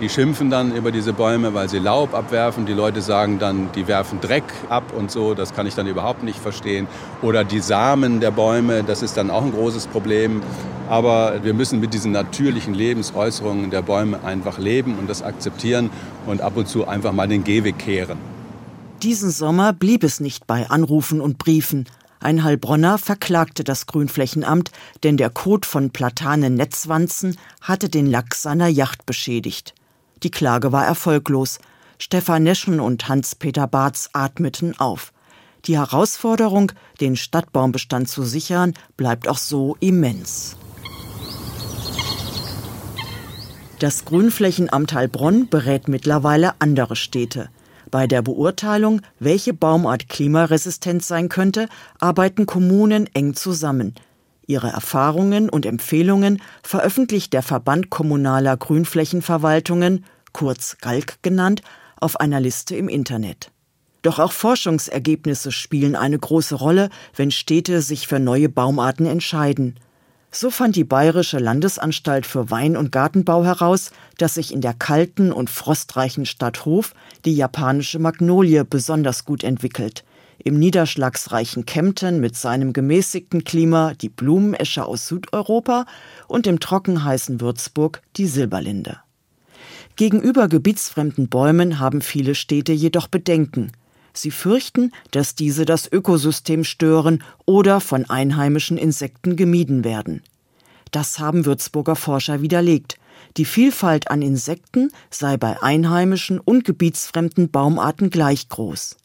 Die 0.00 0.08
schimpfen 0.08 0.50
dann 0.50 0.74
über 0.74 0.90
diese 0.90 1.12
Bäume, 1.12 1.54
weil 1.54 1.68
sie 1.68 1.78
Laub 1.78 2.12
abwerfen. 2.12 2.66
Die 2.66 2.72
Leute 2.72 3.00
sagen 3.00 3.38
dann, 3.38 3.70
die 3.76 3.86
werfen 3.86 4.20
Dreck 4.20 4.42
ab 4.68 4.92
und 4.98 5.12
so. 5.12 5.34
Das 5.34 5.54
kann 5.54 5.68
ich 5.68 5.76
dann 5.76 5.86
überhaupt 5.86 6.24
nicht 6.24 6.40
verstehen. 6.40 6.88
Oder 7.22 7.44
die 7.44 7.60
Samen 7.60 8.18
der 8.18 8.32
Bäume, 8.32 8.82
das 8.82 9.02
ist 9.02 9.16
dann 9.16 9.30
auch 9.30 9.44
ein 9.44 9.52
großes 9.52 9.86
Problem. 9.86 10.42
Aber 10.88 11.44
wir 11.44 11.54
müssen 11.54 11.78
mit 11.78 11.94
diesen 11.94 12.10
natürlichen 12.10 12.74
Lebensäußerungen 12.74 13.70
der 13.70 13.82
Bäume 13.82 14.24
einfach 14.24 14.58
leben 14.58 14.98
und 14.98 15.08
das 15.08 15.22
akzeptieren 15.22 15.90
und 16.26 16.40
ab 16.40 16.56
und 16.56 16.66
zu 16.66 16.88
einfach 16.88 17.12
mal 17.12 17.28
den 17.28 17.44
Gehweg 17.44 17.78
kehren. 17.78 18.18
Diesen 19.04 19.30
Sommer 19.30 19.72
blieb 19.72 20.02
es 20.02 20.18
nicht 20.18 20.48
bei 20.48 20.68
Anrufen 20.68 21.20
und 21.20 21.38
Briefen. 21.38 21.86
Ein 22.22 22.44
Heilbronner 22.44 22.98
verklagte 22.98 23.64
das 23.64 23.86
Grünflächenamt, 23.86 24.70
denn 25.02 25.16
der 25.16 25.28
Kot 25.28 25.66
von 25.66 25.90
Platanen-Netzwanzen 25.90 27.36
hatte 27.60 27.88
den 27.88 28.06
Lack 28.06 28.36
seiner 28.36 28.68
Yacht 28.68 29.06
beschädigt. 29.06 29.74
Die 30.22 30.30
Klage 30.30 30.70
war 30.70 30.86
erfolglos. 30.86 31.58
Stefan 31.98 32.44
Neschen 32.44 32.78
und 32.78 33.08
Hans-Peter 33.08 33.66
Barth 33.66 34.08
atmeten 34.12 34.78
auf. 34.78 35.12
Die 35.64 35.76
Herausforderung, 35.76 36.70
den 37.00 37.16
Stadtbaumbestand 37.16 38.08
zu 38.08 38.22
sichern, 38.22 38.74
bleibt 38.96 39.26
auch 39.26 39.38
so 39.38 39.76
immens. 39.80 40.56
Das 43.80 44.04
Grünflächenamt 44.04 44.92
Heilbronn 44.92 45.48
berät 45.48 45.88
mittlerweile 45.88 46.54
andere 46.60 46.94
Städte. 46.94 47.48
Bei 47.92 48.06
der 48.06 48.22
Beurteilung, 48.22 49.02
welche 49.20 49.52
Baumart 49.52 50.08
klimaresistent 50.08 51.04
sein 51.04 51.28
könnte, 51.28 51.68
arbeiten 52.00 52.46
Kommunen 52.46 53.06
eng 53.12 53.34
zusammen. 53.34 53.94
Ihre 54.46 54.68
Erfahrungen 54.68 55.50
und 55.50 55.66
Empfehlungen 55.66 56.40
veröffentlicht 56.62 57.34
der 57.34 57.42
Verband 57.42 57.90
kommunaler 57.90 58.56
Grünflächenverwaltungen, 58.56 60.06
kurz 60.32 60.78
GALK 60.80 61.22
genannt, 61.22 61.60
auf 62.00 62.18
einer 62.18 62.40
Liste 62.40 62.74
im 62.76 62.88
Internet. 62.88 63.50
Doch 64.00 64.18
auch 64.18 64.32
Forschungsergebnisse 64.32 65.52
spielen 65.52 65.94
eine 65.94 66.18
große 66.18 66.54
Rolle, 66.54 66.88
wenn 67.14 67.30
Städte 67.30 67.82
sich 67.82 68.08
für 68.08 68.18
neue 68.18 68.48
Baumarten 68.48 69.04
entscheiden. 69.04 69.78
So 70.34 70.48
fand 70.48 70.76
die 70.76 70.84
Bayerische 70.84 71.38
Landesanstalt 71.38 72.24
für 72.24 72.50
Wein- 72.50 72.78
und 72.78 72.90
Gartenbau 72.90 73.44
heraus, 73.44 73.90
dass 74.18 74.34
sich 74.34 74.52
in 74.52 74.60
der 74.60 74.74
kalten 74.74 75.32
und 75.32 75.50
frostreichen 75.50 76.26
Stadt 76.26 76.64
Hof 76.64 76.94
die 77.24 77.34
japanische 77.34 77.98
Magnolie 77.98 78.64
besonders 78.64 79.24
gut 79.24 79.44
entwickelt. 79.44 80.04
Im 80.44 80.58
niederschlagsreichen 80.58 81.66
Kempten 81.66 82.20
mit 82.20 82.36
seinem 82.36 82.72
gemäßigten 82.72 83.44
Klima 83.44 83.94
die 83.94 84.08
Blumenesche 84.08 84.84
aus 84.84 85.06
Südeuropa 85.06 85.86
und 86.26 86.46
im 86.46 86.58
trockenheißen 86.58 87.40
Würzburg 87.40 88.02
die 88.16 88.26
Silberlinde. 88.26 88.98
Gegenüber 89.94 90.48
gebietsfremden 90.48 91.28
Bäumen 91.28 91.78
haben 91.78 92.00
viele 92.00 92.34
Städte 92.34 92.72
jedoch 92.72 93.08
Bedenken. 93.08 93.72
Sie 94.14 94.30
fürchten, 94.30 94.92
dass 95.10 95.34
diese 95.34 95.64
das 95.64 95.90
Ökosystem 95.90 96.64
stören 96.64 97.22
oder 97.46 97.80
von 97.80 98.08
einheimischen 98.08 98.78
Insekten 98.78 99.36
gemieden 99.36 99.84
werden. 99.84 100.22
Das 100.90 101.18
haben 101.18 101.46
Würzburger 101.46 101.96
Forscher 101.96 102.42
widerlegt. 102.42 102.96
Die 103.36 103.44
Vielfalt 103.44 104.10
an 104.10 104.20
Insekten 104.20 104.90
sei 105.10 105.36
bei 105.36 105.62
einheimischen 105.62 106.38
und 106.38 106.64
gebietsfremden 106.64 107.50
Baumarten 107.50 108.10
gleich 108.10 108.48
groß. 108.48 108.96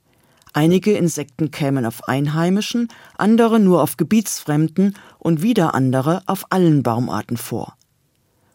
Einige 0.53 0.97
Insekten 0.97 1.51
kämen 1.51 1.85
auf 1.85 2.07
einheimischen, 2.07 2.89
andere 3.17 3.59
nur 3.59 3.81
auf 3.83 3.95
gebietsfremden 3.95 4.95
und 5.19 5.41
wieder 5.41 5.75
andere 5.75 6.23
auf 6.25 6.51
allen 6.51 6.83
Baumarten 6.83 7.37
vor. 7.37 7.77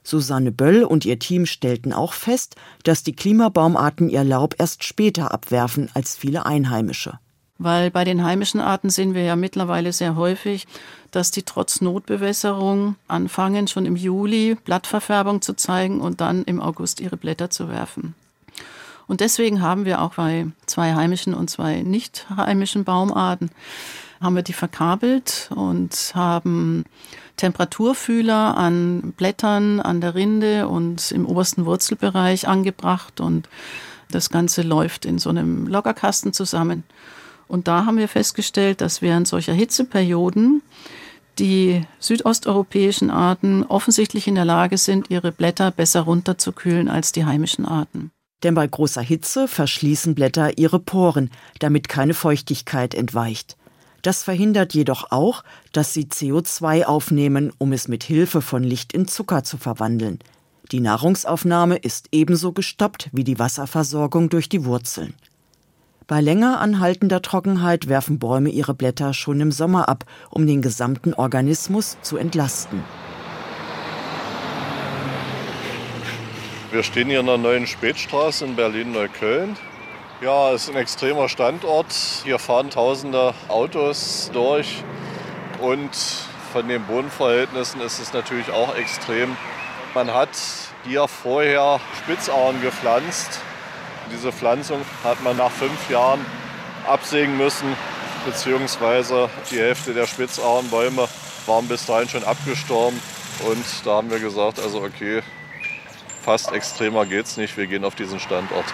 Susanne 0.05 0.51
Böll 0.51 0.83
und 0.83 1.05
ihr 1.05 1.19
Team 1.19 1.47
stellten 1.47 1.93
auch 1.93 2.13
fest, 2.13 2.57
dass 2.83 3.05
die 3.05 3.15
Klimabaumarten 3.15 4.09
ihr 4.09 4.25
Laub 4.25 4.57
erst 4.59 4.83
später 4.85 5.33
abwerfen 5.33 5.91
als 5.95 6.17
viele 6.17 6.45
Einheimische. 6.45 7.19
Weil 7.63 7.91
bei 7.91 8.05
den 8.05 8.25
heimischen 8.25 8.61
Arten 8.61 8.91
sehen 8.91 9.15
wir 9.15 9.23
ja 9.23 9.37
mittlerweile 9.37 9.93
sehr 9.93 10.17
häufig, 10.17 10.67
dass 11.11 11.31
die 11.31 11.43
trotz 11.43 11.81
Notbewässerung 11.81 12.97
anfangen, 13.09 13.69
schon 13.69 13.87
im 13.87 13.97
Juli 13.97 14.57
Blattverfärbung 14.65 15.43
zu 15.43 15.55
zeigen 15.55 16.01
und 16.01 16.21
dann 16.21 16.45
im 16.45 16.61
August 16.61 17.01
ihre 17.01 17.17
Blätter 17.17 17.51
zu 17.51 17.69
werfen. 17.69 18.15
Und 19.07 19.21
deswegen 19.21 19.61
haben 19.61 19.85
wir 19.85 20.01
auch 20.01 20.15
bei 20.15 20.47
zwei 20.67 20.95
heimischen 20.95 21.35
und 21.35 21.51
zwei 21.51 21.83
nicht 21.83 22.27
heimischen 22.37 22.85
Baumarten 22.85 23.51
haben 24.23 24.37
wir 24.37 24.43
die 24.43 24.53
verkabelt 24.53 25.51
und 25.55 26.13
haben 26.15 26.85
Temperaturfühler 27.37 28.57
an 28.57 29.13
Blättern, 29.17 29.81
an 29.81 30.01
der 30.01 30.15
Rinde 30.15 30.69
und 30.69 31.11
im 31.11 31.27
obersten 31.27 31.67
Wurzelbereich 31.67 32.47
angebracht 32.47 33.21
und 33.21 33.49
das 34.11 34.31
Ganze 34.31 34.63
läuft 34.63 35.05
in 35.05 35.19
so 35.19 35.31
einem 35.31 35.67
Loggerkasten 35.67 36.33
zusammen. 36.33 36.85
Und 37.53 37.69
da 37.69 37.85
haben 37.85 37.99
wir 37.99 38.09
festgestellt, 38.09 38.81
dass 38.81 39.03
während 39.03 39.29
solcher 39.29 39.53
Hitzeperioden 39.53 40.63
die 41.39 41.83
südosteuropäischen 41.99 43.11
Arten 43.11 43.63
offensichtlich 43.65 44.27
in 44.27 44.37
der 44.37 44.47
Lage 44.47 44.79
sind, 44.79 45.11
ihre 45.11 45.33
Blätter 45.33 45.71
besser 45.71 46.01
runterzukühlen 46.01 46.89
als 46.89 47.13
die 47.13 47.27
heimischen 47.27 47.67
Arten. 47.67 48.11
Denn 48.43 48.55
bei 48.55 48.67
großer 48.67 49.03
Hitze 49.03 49.49
verschließen 49.49 50.15
Blätter 50.15 50.57
ihre 50.57 50.79
Poren, 50.79 51.31
damit 51.59 51.91
keine 51.91 52.15
Feuchtigkeit 52.15 52.95
entweicht. 52.95 53.59
Das 54.01 54.23
verhindert 54.23 54.73
jedoch 54.73 55.11
auch, 55.11 55.45
dass 55.73 55.93
sie 55.93 56.07
CO2 56.07 56.85
aufnehmen, 56.85 57.53
um 57.59 57.75
es 57.75 57.87
mit 57.87 58.03
Hilfe 58.03 58.41
von 58.41 58.65
Licht 58.65 58.95
in 58.95 59.07
Zucker 59.09 59.45
zu 59.45 59.59
verwandeln. 59.59 60.21
Die 60.71 60.81
Nahrungsaufnahme 60.81 61.77
ist 61.77 62.09
ebenso 62.13 62.53
gestoppt 62.53 63.11
wie 63.13 63.25
die 63.25 63.39
Wasserversorgung 63.39 64.31
durch 64.31 64.49
die 64.49 64.65
Wurzeln. 64.65 65.13
Bei 66.07 66.21
länger 66.21 66.61
anhaltender 66.61 67.23
Trockenheit 67.23 67.89
werfen 67.89 68.19
Bäume 68.19 68.51
ihre 68.51 68.75
Blätter 68.75 69.15
schon 69.15 69.41
im 69.41 69.53
Sommer 69.53 69.89
ab, 69.89 70.05
um 70.31 70.47
den 70.47 70.61
gesamten 70.61 71.15
Organismus 71.15 71.97
zu 72.03 72.17
entlasten. 72.17 72.83
Wir 76.73 76.83
stehen 76.83 77.09
hier 77.09 77.21
in 77.21 77.27
der 77.27 77.39
neuen 77.39 77.67
Spätstraße 77.67 78.45
in 78.45 78.57
Berlin-Neukölln. 78.57 79.57
Ja, 80.23 80.53
es 80.53 80.65
ist 80.65 80.71
ein 80.71 80.77
extremer 80.77 81.29
Standort. 81.29 81.93
Hier 82.25 82.39
fahren 82.39 82.71
tausende 82.71 83.35
Autos 83.49 84.31
durch 84.33 84.83
und 85.61 85.91
von 86.53 86.67
den 86.69 86.83
Bodenverhältnissen 86.85 87.81
ist 87.81 88.01
es 88.01 88.13
natürlich 88.13 88.51
auch 88.51 88.75
extrem. 88.77 89.37
Man 89.95 90.13
hat 90.13 90.31
hier 90.85 91.07
vorher 91.07 91.81
Spitzauen 92.03 92.61
gepflanzt. 92.61 93.41
Diese 94.11 94.33
Pflanzung 94.33 94.81
hat 95.05 95.23
man 95.23 95.37
nach 95.37 95.51
fünf 95.51 95.91
Jahren 95.91 96.25
absägen 96.87 97.37
müssen, 97.37 97.77
beziehungsweise 98.25 99.29
die 99.51 99.59
Hälfte 99.59 99.95
der 99.95 100.07
Spitzauenbäume 100.07 101.09
waren 101.47 101.69
bis 101.69 101.87
dahin 101.87 102.09
schon 102.09 102.25
abgestorben. 102.25 103.01
Und 103.47 103.65
da 103.85 103.97
haben 103.97 104.11
wir 104.11 104.21
gesagt, 104.21 104.61
also 104.61 104.83
okay, 104.83 105.23
fast 106.23 106.53
extremer 106.53 107.07
geht's 107.07 107.37
nicht, 107.37 107.57
wir 107.57 107.67
gehen 107.67 107.85
auf 107.85 107.95
diesen 107.95 108.21
Standort. 108.21 108.67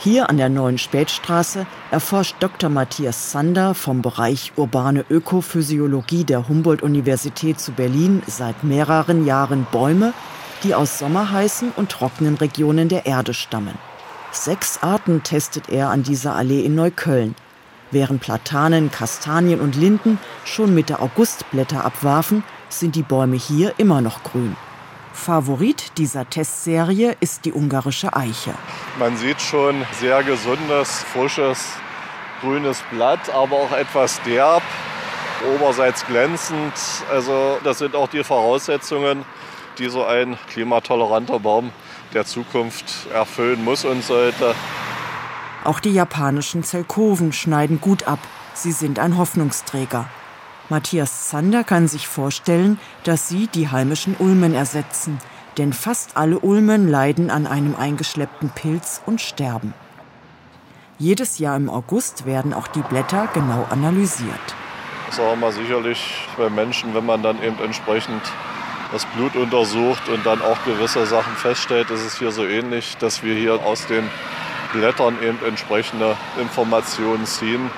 Hier 0.00 0.30
an 0.30 0.36
der 0.36 0.48
neuen 0.48 0.78
Spätstraße 0.78 1.66
erforscht 1.90 2.36
Dr. 2.38 2.70
Matthias 2.70 3.30
Zander 3.30 3.74
vom 3.74 4.00
Bereich 4.00 4.52
urbane 4.54 5.04
Ökophysiologie 5.10 6.22
der 6.22 6.48
Humboldt-Universität 6.48 7.58
zu 7.58 7.72
Berlin 7.72 8.22
seit 8.28 8.62
mehreren 8.62 9.26
Jahren 9.26 9.66
Bäume, 9.72 10.12
die 10.62 10.76
aus 10.76 11.00
sommerheißen 11.00 11.72
und 11.74 11.90
trockenen 11.90 12.36
Regionen 12.36 12.88
der 12.88 13.06
Erde 13.06 13.34
stammen. 13.34 13.76
Sechs 14.40 14.78
Arten 14.84 15.24
testet 15.24 15.68
er 15.68 15.90
an 15.90 16.04
dieser 16.04 16.36
Allee 16.36 16.60
in 16.60 16.76
Neukölln. 16.76 17.34
Während 17.90 18.20
Platanen, 18.20 18.88
Kastanien 18.92 19.60
und 19.60 19.74
Linden 19.74 20.20
schon 20.44 20.76
Mitte 20.76 21.00
August 21.00 21.50
Blätter 21.50 21.84
abwarfen, 21.84 22.44
sind 22.68 22.94
die 22.94 23.02
Bäume 23.02 23.34
hier 23.34 23.74
immer 23.78 24.00
noch 24.00 24.22
grün. 24.22 24.56
Favorit 25.12 25.98
dieser 25.98 26.30
Testserie 26.30 27.16
ist 27.18 27.46
die 27.46 27.52
ungarische 27.52 28.14
Eiche. 28.14 28.54
Man 29.00 29.16
sieht 29.16 29.40
schon 29.40 29.84
sehr 30.00 30.22
gesundes, 30.22 31.02
frisches, 31.12 31.70
grünes 32.40 32.80
Blatt, 32.92 33.28
aber 33.34 33.56
auch 33.56 33.72
etwas 33.72 34.22
derb, 34.22 34.62
oberseits 35.56 36.06
glänzend. 36.06 36.74
Also 37.10 37.58
das 37.64 37.78
sind 37.78 37.96
auch 37.96 38.08
die 38.08 38.22
Voraussetzungen, 38.22 39.24
die 39.78 39.88
so 39.88 40.04
ein 40.04 40.38
klimatoleranter 40.48 41.40
Baum 41.40 41.72
der 42.14 42.24
Zukunft 42.24 43.06
erfüllen 43.12 43.64
muss 43.64 43.84
und 43.84 44.02
sollte. 44.02 44.54
Auch 45.64 45.80
die 45.80 45.92
japanischen 45.92 46.62
Zelkoven 46.62 47.32
schneiden 47.32 47.80
gut 47.80 48.04
ab. 48.08 48.20
Sie 48.54 48.72
sind 48.72 48.98
ein 48.98 49.16
Hoffnungsträger. 49.18 50.08
Matthias 50.68 51.28
Zander 51.28 51.64
kann 51.64 51.88
sich 51.88 52.06
vorstellen, 52.08 52.78
dass 53.04 53.28
sie 53.28 53.46
die 53.46 53.70
heimischen 53.70 54.16
Ulmen 54.18 54.54
ersetzen, 54.54 55.18
denn 55.56 55.72
fast 55.72 56.16
alle 56.16 56.38
Ulmen 56.38 56.88
leiden 56.88 57.30
an 57.30 57.46
einem 57.46 57.74
eingeschleppten 57.74 58.50
Pilz 58.50 59.00
und 59.06 59.20
sterben. 59.20 59.72
Jedes 60.98 61.38
Jahr 61.38 61.56
im 61.56 61.70
August 61.70 62.26
werden 62.26 62.52
auch 62.52 62.66
die 62.66 62.82
Blätter 62.82 63.28
genau 63.32 63.66
analysiert. 63.70 64.54
Das 65.06 65.16
ist 65.16 65.24
auch 65.24 65.36
mal 65.36 65.52
sicherlich 65.52 66.28
bei 66.36 66.50
Menschen, 66.50 66.92
wenn 66.94 67.06
man 67.06 67.22
dann 67.22 67.42
eben 67.42 67.58
entsprechend 67.60 68.22
das 68.92 69.04
Blut 69.06 69.36
untersucht 69.36 70.08
und 70.08 70.24
dann 70.24 70.40
auch 70.40 70.62
gewisse 70.64 71.04
Sachen 71.06 71.34
feststellt, 71.34 71.90
ist 71.90 72.04
es 72.04 72.18
hier 72.18 72.32
so 72.32 72.46
ähnlich, 72.46 72.96
dass 72.98 73.22
wir 73.22 73.34
hier 73.34 73.62
aus 73.64 73.86
den 73.86 74.08
Blättern 74.72 75.16
eben 75.22 75.38
entsprechende 75.46 76.16
Informationen 76.40 77.26
ziehen, 77.26 77.70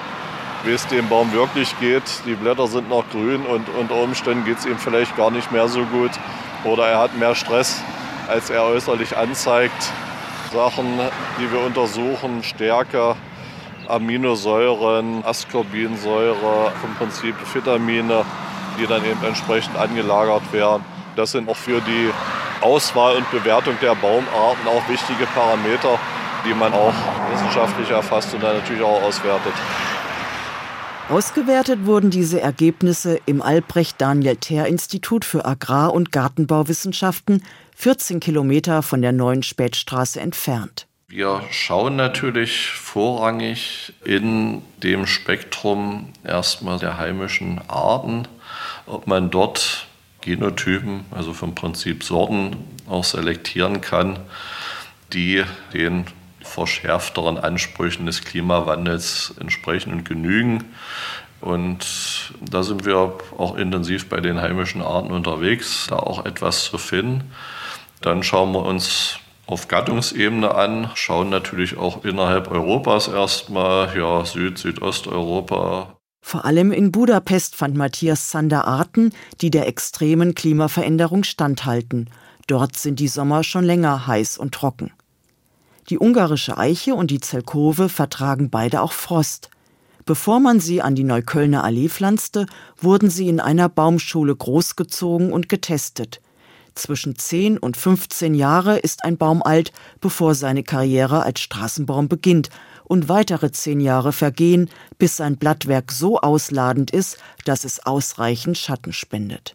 wie 0.65 0.73
es 0.73 0.87
dem 0.87 1.09
Baum 1.09 1.33
wirklich 1.33 1.79
geht. 1.81 2.03
Die 2.27 2.35
Blätter 2.35 2.67
sind 2.67 2.89
noch 2.89 3.09
grün 3.11 3.43
und 3.43 3.69
unter 3.79 3.97
Umständen 3.97 4.45
geht 4.45 4.59
es 4.59 4.67
ihm 4.67 4.79
vielleicht 4.79 5.17
gar 5.17 5.31
nicht 5.31 5.51
mehr 5.53 5.69
so 5.69 5.85
gut 5.85 6.11
oder 6.65 6.87
er 6.87 6.99
hat 6.99 7.17
mehr 7.17 7.35
Stress, 7.35 7.83
als 8.29 8.51
er 8.51 8.65
äußerlich 8.65 9.17
anzeigt. 9.17 9.93
Sachen, 10.53 10.99
die 11.39 11.53
wir 11.53 11.61
untersuchen, 11.61 12.43
Stärke, 12.43 13.15
Aminosäuren, 13.87 15.25
Ascorbinsäure, 15.25 16.73
im 16.85 16.95
Prinzip 16.97 17.35
Vitamine, 17.53 18.25
die 18.79 18.87
dann 18.87 19.05
eben 19.05 19.23
entsprechend 19.25 19.77
angelagert 19.77 20.53
werden. 20.53 20.85
Das 21.17 21.33
sind 21.33 21.49
auch 21.49 21.57
für 21.57 21.81
die 21.81 22.11
Auswahl 22.61 23.17
und 23.17 23.31
Bewertung 23.31 23.75
der 23.81 23.95
Baumarten 23.95 24.67
auch 24.67 24.89
wichtige 24.89 25.27
Parameter, 25.35 25.99
die 26.45 26.55
man 26.55 26.73
auch 26.73 26.95
wissenschaftlich 27.33 27.91
erfasst 27.91 28.33
und 28.35 28.43
dann 28.43 28.57
natürlich 28.57 28.83
auch 28.83 29.03
auswertet. 29.03 29.53
Ausgewertet 31.09 31.87
wurden 31.87 32.11
diese 32.11 32.41
Ergebnisse 32.41 33.19
im 33.27 33.43
Albrecht 33.43 34.01
Daniel 34.01 34.37
Thaer 34.37 34.67
Institut 34.67 35.25
für 35.25 35.45
Agrar- 35.45 35.93
und 35.93 36.13
Gartenbauwissenschaften, 36.13 37.43
14 37.75 38.21
Kilometer 38.21 38.83
von 38.83 39.03
der 39.03 39.11
neuen 39.11 39.43
Spätstraße 39.43 40.21
entfernt. 40.21 40.87
Wir 41.09 41.43
schauen 41.51 41.97
natürlich 41.97 42.69
vorrangig 42.71 43.93
in 44.05 44.63
dem 44.85 45.07
Spektrum 45.07 46.13
erstmal 46.23 46.79
der 46.79 46.99
heimischen 46.99 47.61
Arten, 47.67 48.29
ob 48.87 49.09
man 49.09 49.33
dort 49.33 49.89
Genotypen, 50.21 51.05
also 51.11 51.33
vom 51.33 51.55
Prinzip 51.55 52.05
Sorten, 52.05 52.57
auch 52.89 53.05
selektieren 53.05 53.81
kann, 53.81 54.19
die 55.13 55.45
den 55.73 56.07
verschärfteren 56.43 57.39
Ansprüchen 57.39 58.07
des 58.07 58.25
Klimawandels 58.25 59.35
entsprechen 59.41 59.93
und 59.93 60.05
genügen. 60.05 60.65
Und 61.41 62.33
da 62.41 62.63
sind 62.63 62.85
wir 62.85 63.15
auch 63.39 63.57
intensiv 63.57 64.09
bei 64.09 64.21
den 64.21 64.41
heimischen 64.41 64.83
Arten 64.83 65.11
unterwegs, 65.11 65.87
da 65.89 65.97
auch 65.97 66.27
etwas 66.27 66.65
zu 66.65 66.77
finden. 66.77 67.31
Dann 68.03 68.23
schauen 68.23 68.53
wir 68.53 68.65
uns 68.65 69.19
auf 69.47 69.69
Gattungsebene 69.69 70.55
an, 70.55 70.91
schauen 70.95 71.31
natürlich 71.31 71.77
auch 71.77 72.05
innerhalb 72.05 72.51
Europas 72.51 73.09
erstmal, 73.09 73.97
ja, 73.97 74.25
Süd-, 74.25 74.59
Südosteuropa. 74.59 76.00
Vor 76.21 76.45
allem 76.45 76.73
in 76.73 76.93
Budapest 76.93 77.57
fand 77.57 77.77
Matthias 77.77 78.29
Zander 78.29 78.67
Arten, 78.67 79.13
die 79.41 79.51
der 79.51 79.67
extremen 79.67 80.35
Klimaveränderung 80.35 81.25
standhalten. 81.25 82.11
Dort 82.47 82.77
sind 82.77 83.01
die 83.01 83.09
Sommer 83.09 83.45
schon 83.45 83.65
länger 83.65 84.07
heiß 84.07 84.39
und 84.39 84.53
trocken. 84.55 84.93
Die 85.89 85.99
ungarische 85.99 86.57
Eiche 86.57 86.95
und 86.95 87.11
die 87.11 87.21
Zelkove 87.21 87.89
vertragen 87.89 88.51
beide 88.51 88.83
auch 88.83 88.93
Frost. 88.93 89.51
Bevor 90.05 90.41
man 90.41 90.61
sie 90.61 90.83
an 90.83 90.95
die 90.95 91.05
Neuköllner 91.05 91.65
Allee 91.65 91.89
pflanzte, 91.89 92.47
wurden 92.81 93.11
sie 93.11 93.29
in 93.29 93.41
einer 93.41 93.69
Baumschule 93.69 94.35
großgezogen 94.35 95.33
und 95.33 95.49
getestet. 95.49 96.21
Zwischen 96.75 97.17
10 97.17 97.59
und 97.59 97.77
15 97.77 98.35
Jahre 98.35 98.79
ist 98.79 99.05
ein 99.05 99.19
Baum 99.19 99.43
alt, 99.43 99.73
bevor 100.01 100.35
seine 100.35 100.63
Karriere 100.63 101.23
als 101.23 101.41
Straßenbaum 101.41 102.09
beginnt, 102.09 102.51
und 102.91 103.09
weitere 103.09 103.53
zehn 103.53 103.79
Jahre 103.79 104.13
vergehen, 104.13 104.69
bis 104.99 105.17
sein 105.17 105.37
Blattwerk 105.37 105.93
so 105.93 106.19
ausladend 106.19 106.91
ist, 106.91 107.19
dass 107.45 107.63
es 107.63 107.87
ausreichend 107.87 108.59
Schatten 108.59 108.93
spendet. 108.93 109.55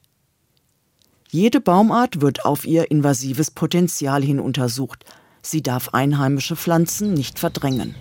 Jede 1.30 1.60
Baumart 1.60 2.22
wird 2.22 2.46
auf 2.46 2.66
ihr 2.66 2.90
invasives 2.92 3.52
Potenzial 3.52 4.24
hin 4.24 4.40
untersucht, 4.40 5.04
Sie 5.42 5.62
darf 5.62 5.90
einheimische 5.90 6.56
Pflanzen 6.56 7.14
nicht 7.14 7.38
verdrängen. 7.38 7.94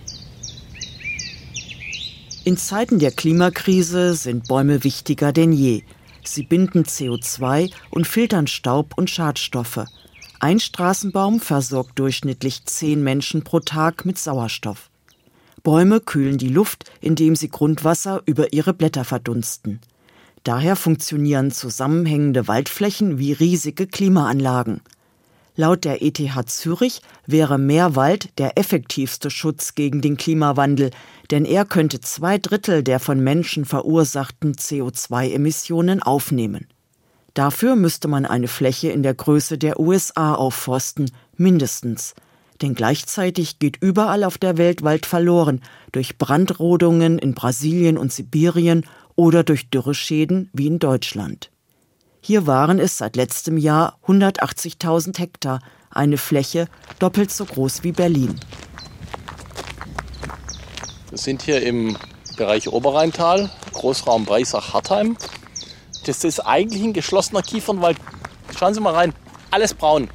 In 2.43 2.57
Zeiten 2.57 2.97
der 2.97 3.11
Klimakrise 3.11 4.15
sind 4.15 4.47
Bäume 4.47 4.83
wichtiger 4.83 5.31
denn 5.31 5.51
je. 5.51 5.83
Sie 6.23 6.43
binden 6.43 6.83
CO2 6.83 7.71
und 7.91 8.07
filtern 8.07 8.47
Staub 8.47 8.97
und 8.97 9.11
Schadstoffe. 9.11 9.85
Ein 10.39 10.59
Straßenbaum 10.59 11.39
versorgt 11.39 11.99
durchschnittlich 11.99 12.65
zehn 12.65 13.03
Menschen 13.03 13.43
pro 13.43 13.59
Tag 13.59 14.05
mit 14.05 14.17
Sauerstoff. 14.17 14.89
Bäume 15.65 15.99
kühlen 15.99 16.37
die 16.37 16.49
Luft, 16.49 16.85
indem 17.01 17.35
sie 17.35 17.49
Grundwasser 17.49 18.21
über 18.27 18.53
ihre 18.53 18.71
Blätter 18.73 19.03
verdunsten. 19.03 19.81
Daher 20.43 20.75
funktionieren 20.75 21.49
zusammenhängende 21.49 22.47
Waldflächen 22.47 23.17
wie 23.17 23.33
riesige 23.33 23.87
Klimaanlagen. 23.87 24.81
Laut 25.55 25.83
der 25.83 26.03
ETH 26.03 26.19
Zürich 26.45 27.01
wäre 27.25 27.57
mehr 27.57 27.95
Wald 27.95 28.29
der 28.37 28.59
effektivste 28.59 29.31
Schutz 29.31 29.73
gegen 29.73 30.01
den 30.01 30.17
Klimawandel, 30.17 30.91
denn 31.31 31.45
er 31.45 31.65
könnte 31.65 31.99
zwei 31.99 32.37
Drittel 32.37 32.83
der 32.83 32.99
von 32.99 33.19
Menschen 33.19 33.65
verursachten 33.65 34.53
CO2-Emissionen 34.53 36.03
aufnehmen. 36.03 36.67
Dafür 37.33 37.75
müsste 37.75 38.07
man 38.07 38.27
eine 38.27 38.47
Fläche 38.47 38.91
in 38.91 39.01
der 39.01 39.15
Größe 39.15 39.57
der 39.57 39.79
USA 39.79 40.35
aufforsten, 40.35 41.09
mindestens. 41.37 42.13
Denn 42.61 42.73
gleichzeitig 42.73 43.59
geht 43.59 43.77
überall 43.81 44.23
auf 44.23 44.37
der 44.37 44.57
Welt 44.57 44.83
Wald 44.83 45.05
verloren, 45.05 45.61
durch 45.91 46.17
Brandrodungen 46.17 47.19
in 47.19 47.33
Brasilien 47.33 47.97
und 47.97 48.13
Sibirien 48.13 48.85
oder 49.15 49.43
durch 49.43 49.69
Dürreschäden 49.69 50.49
wie 50.53 50.67
in 50.67 50.79
Deutschland. 50.79 51.51
Hier 52.21 52.47
waren 52.47 52.79
es 52.79 52.97
seit 52.97 53.15
letztem 53.15 53.57
Jahr 53.57 53.99
180.000 54.07 55.19
Hektar, 55.19 55.59
eine 55.91 56.17
Fläche 56.17 56.67
doppelt 56.99 57.31
so 57.31 57.45
groß 57.45 57.83
wie 57.83 57.91
Berlin. 57.91 58.39
Wir 61.09 61.17
sind 61.17 61.43
hier 61.43 61.61
im 61.61 61.95
Bereich 62.35 62.67
Oberrheintal, 62.67 63.49
Großraum 63.73 64.25
Breisach-Hartheim. 64.25 65.15
Das 66.05 66.23
ist 66.23 66.39
eigentlich 66.39 66.83
ein 66.83 66.93
geschlossener 66.93 67.41
Kiefernwald. 67.41 67.97
Schauen 68.57 68.73
Sie 68.73 68.81
mal 68.81 68.93
rein, 68.93 69.13
alles 69.51 69.73
braun. 69.73 70.09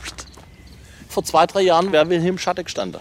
Vor 1.11 1.25
zwei, 1.25 1.45
drei 1.47 1.63
Jahren 1.63 1.91
wäre 1.91 2.09
wir 2.09 2.21
hier 2.21 2.31
im 2.31 2.39
Schatten 2.39 2.65
gestanden. 2.65 3.01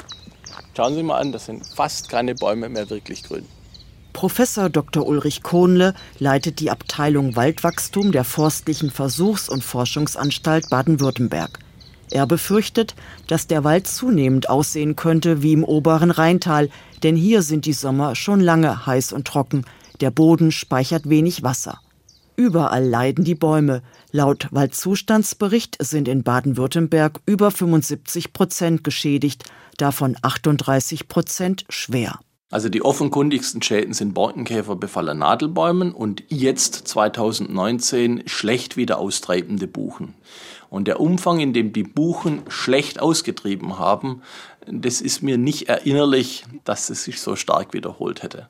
Schauen 0.76 0.96
Sie 0.96 1.04
mal 1.04 1.20
an, 1.20 1.32
das 1.32 1.46
sind 1.46 1.64
fast 1.76 2.10
keine 2.10 2.34
Bäume 2.34 2.68
mehr 2.68 2.90
wirklich 2.90 3.24
grün. 3.24 3.46
Professor 4.14 4.70
Dr. 4.70 5.06
Ulrich 5.06 5.44
Kohnle 5.44 5.94
leitet 6.18 6.60
die 6.60 6.72
Abteilung 6.72 7.36
Waldwachstum 7.36 8.12
der 8.12 8.24
Forstlichen 8.24 8.90
Versuchs- 8.90 9.48
und 9.48 9.64
Forschungsanstalt 9.64 10.70
Baden-Württemberg. 10.70 11.60
Er 12.10 12.26
befürchtet, 12.26 12.96
dass 13.28 13.46
der 13.46 13.64
Wald 13.64 13.88
zunehmend 13.88 14.50
aussehen 14.50 14.96
könnte 14.96 15.44
wie 15.44 15.54
im 15.54 15.64
oberen 15.64 16.10
Rheintal, 16.10 16.70
denn 17.04 17.16
hier 17.16 17.44
sind 17.44 17.66
die 17.66 17.74
Sommer 17.74 18.16
schon 18.16 18.40
lange 18.40 18.88
heiß 18.88 19.14
und 19.14 19.28
trocken. 19.28 19.66
Der 20.02 20.10
Boden 20.10 20.52
speichert 20.52 21.08
wenig 21.08 21.44
Wasser. 21.44 21.80
Überall 22.36 22.86
leiden 22.86 23.26
die 23.26 23.36
Bäume. 23.36 23.84
Laut 24.12 24.48
Waldzustandsbericht 24.50 25.78
sind 25.80 26.08
in 26.08 26.24
Baden-Württemberg 26.24 27.22
über 27.28 27.52
75 27.52 28.34
Prozent 28.34 28.84
geschädigt, 28.84 29.44
davon 29.78 30.18
38 30.22 31.08
Prozent 31.08 31.66
schwer. 31.70 32.20
Also 32.50 32.70
die 32.70 32.82
offenkundigsten 32.84 33.62
Schäden 33.62 33.94
sind 33.94 34.16
Borkenkäferbefall 34.16 35.10
an 35.10 35.20
Nadelbäumen 35.20 35.94
und 35.94 36.24
jetzt 36.30 36.88
2019 36.88 38.24
schlecht 38.26 38.78
wieder 38.78 38.98
austreibende 38.98 39.68
Buchen. 39.68 40.16
Und 40.72 40.88
der 40.88 41.00
Umfang, 41.00 41.40
in 41.40 41.54
dem 41.54 41.72
die 41.72 41.84
Buchen 41.84 42.42
schlecht 42.48 43.00
ausgetrieben 43.00 43.78
haben, 43.78 44.24
das 44.66 45.02
ist 45.02 45.22
mir 45.22 45.38
nicht 45.38 45.70
erinnerlich, 45.70 46.46
dass 46.64 46.90
es 46.90 47.04
sich 47.04 47.22
so 47.22 47.36
stark 47.36 47.74
wiederholt 47.74 48.24
hätte. 48.24 48.50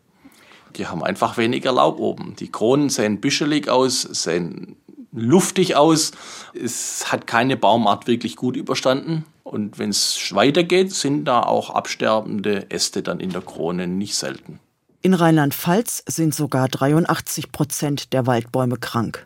Die 0.77 0.87
haben 0.87 1.03
einfach 1.03 1.37
weniger 1.37 1.73
Laub 1.73 1.99
oben. 1.99 2.37
Die 2.39 2.49
Kronen 2.49 2.89
sehen 2.89 3.19
büschelig 3.19 3.67
aus, 3.67 4.01
sehen 4.03 4.77
luftig 5.11 5.75
aus. 5.75 6.11
Es 6.53 7.11
hat 7.11 7.27
keine 7.27 7.57
Baumart 7.57 8.07
wirklich 8.07 8.35
gut 8.35 8.55
überstanden. 8.55 9.25
Und 9.43 9.79
wenn 9.79 9.89
es 9.89 10.33
weitergeht, 10.33 10.93
sind 10.93 11.25
da 11.25 11.41
auch 11.41 11.71
absterbende 11.71 12.69
Äste 12.69 13.01
dann 13.01 13.19
in 13.19 13.31
der 13.31 13.41
Krone 13.41 13.87
nicht 13.87 14.15
selten. 14.15 14.59
In 15.01 15.13
Rheinland-Pfalz 15.13 16.03
sind 16.07 16.35
sogar 16.35 16.67
83 16.67 17.51
Prozent 17.51 18.13
der 18.13 18.27
Waldbäume 18.27 18.77
krank. 18.77 19.25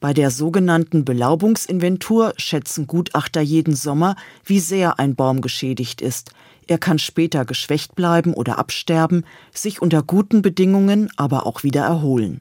Bei 0.00 0.14
der 0.14 0.30
sogenannten 0.30 1.04
Belaubungsinventur 1.04 2.32
schätzen 2.38 2.86
Gutachter 2.86 3.42
jeden 3.42 3.76
Sommer, 3.76 4.16
wie 4.44 4.58
sehr 4.58 4.98
ein 4.98 5.14
Baum 5.14 5.42
geschädigt 5.42 6.00
ist. 6.00 6.32
Er 6.66 6.78
kann 6.78 6.98
später 6.98 7.44
geschwächt 7.44 7.94
bleiben 7.94 8.32
oder 8.32 8.58
absterben, 8.58 9.26
sich 9.52 9.82
unter 9.82 10.02
guten 10.02 10.40
Bedingungen 10.40 11.10
aber 11.16 11.46
auch 11.46 11.64
wieder 11.64 11.82
erholen. 11.82 12.40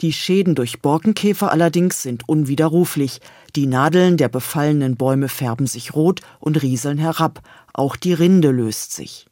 Die 0.00 0.12
Schäden 0.12 0.54
durch 0.54 0.80
Borkenkäfer 0.80 1.50
allerdings 1.50 2.02
sind 2.02 2.28
unwiderruflich. 2.28 3.20
Die 3.56 3.66
Nadeln 3.66 4.16
der 4.16 4.28
befallenen 4.28 4.96
Bäume 4.96 5.28
färben 5.28 5.66
sich 5.66 5.94
rot 5.94 6.20
und 6.38 6.62
rieseln 6.62 6.98
herab. 6.98 7.42
Auch 7.72 7.96
die 7.96 8.12
Rinde 8.12 8.50
löst 8.52 8.92
sich. 8.92 9.26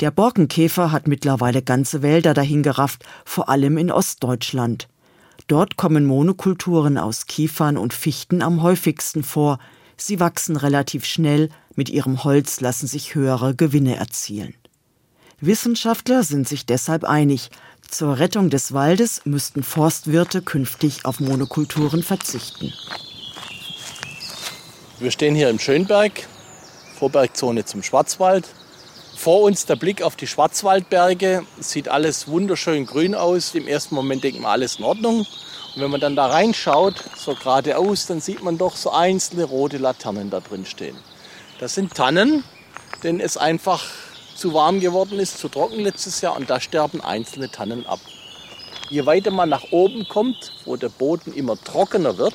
Der 0.00 0.10
Borkenkäfer 0.10 0.92
hat 0.92 1.06
mittlerweile 1.06 1.62
ganze 1.62 2.00
Wälder 2.00 2.32
dahingerafft, 2.32 3.04
vor 3.26 3.50
allem 3.50 3.76
in 3.76 3.90
Ostdeutschland. 3.90 4.88
Dort 5.46 5.76
kommen 5.76 6.06
Monokulturen 6.06 6.96
aus 6.96 7.26
Kiefern 7.26 7.76
und 7.76 7.92
Fichten 7.92 8.40
am 8.40 8.62
häufigsten 8.62 9.22
vor. 9.22 9.58
Sie 9.98 10.18
wachsen 10.18 10.56
relativ 10.56 11.04
schnell, 11.04 11.50
mit 11.74 11.90
ihrem 11.90 12.24
Holz 12.24 12.60
lassen 12.60 12.86
sich 12.86 13.14
höhere 13.14 13.54
Gewinne 13.54 13.96
erzielen. 13.96 14.54
Wissenschaftler 15.40 16.22
sind 16.22 16.48
sich 16.48 16.66
deshalb 16.66 17.04
einig, 17.04 17.50
zur 17.92 18.18
Rettung 18.18 18.48
des 18.48 18.72
Waldes 18.72 19.20
müssten 19.24 19.62
Forstwirte 19.62 20.40
künftig 20.40 21.04
auf 21.04 21.20
Monokulturen 21.20 22.02
verzichten. 22.02 22.72
Wir 24.98 25.10
stehen 25.10 25.34
hier 25.34 25.50
im 25.50 25.58
Schönberg, 25.58 26.26
Vorbergzone 26.98 27.64
zum 27.64 27.82
Schwarzwald. 27.82 28.48
Vor 29.16 29.42
uns 29.42 29.66
der 29.66 29.76
Blick 29.76 30.02
auf 30.02 30.16
die 30.16 30.26
Schwarzwaldberge. 30.26 31.44
Sieht 31.60 31.88
alles 31.88 32.28
wunderschön 32.28 32.86
grün 32.86 33.14
aus. 33.14 33.54
Im 33.54 33.68
ersten 33.68 33.94
Moment 33.94 34.24
denkt 34.24 34.40
man, 34.40 34.52
alles 34.52 34.76
in 34.76 34.84
Ordnung. 34.84 35.18
Und 35.74 35.82
wenn 35.82 35.90
man 35.90 36.00
dann 36.00 36.16
da 36.16 36.26
reinschaut, 36.26 37.04
so 37.16 37.34
geradeaus, 37.34 38.06
dann 38.06 38.20
sieht 38.20 38.42
man 38.42 38.58
doch 38.58 38.74
so 38.74 38.90
einzelne 38.90 39.44
rote 39.44 39.76
Laternen 39.78 40.30
da 40.30 40.40
drin 40.40 40.64
stehen. 40.64 40.96
Das 41.60 41.74
sind 41.74 41.94
Tannen, 41.94 42.42
denn 43.02 43.20
es 43.20 43.36
einfach 43.36 43.84
zu 44.34 44.54
warm 44.54 44.80
geworden 44.80 45.18
ist, 45.18 45.38
zu 45.38 45.48
trocken 45.48 45.80
letztes 45.80 46.20
Jahr 46.20 46.36
und 46.36 46.50
da 46.50 46.60
sterben 46.60 47.00
einzelne 47.00 47.50
Tannen 47.50 47.86
ab. 47.86 48.00
Je 48.90 49.06
weiter 49.06 49.30
man 49.30 49.48
nach 49.48 49.70
oben 49.70 50.06
kommt, 50.08 50.52
wo 50.64 50.76
der 50.76 50.88
Boden 50.88 51.32
immer 51.32 51.56
trockener 51.62 52.18
wird, 52.18 52.34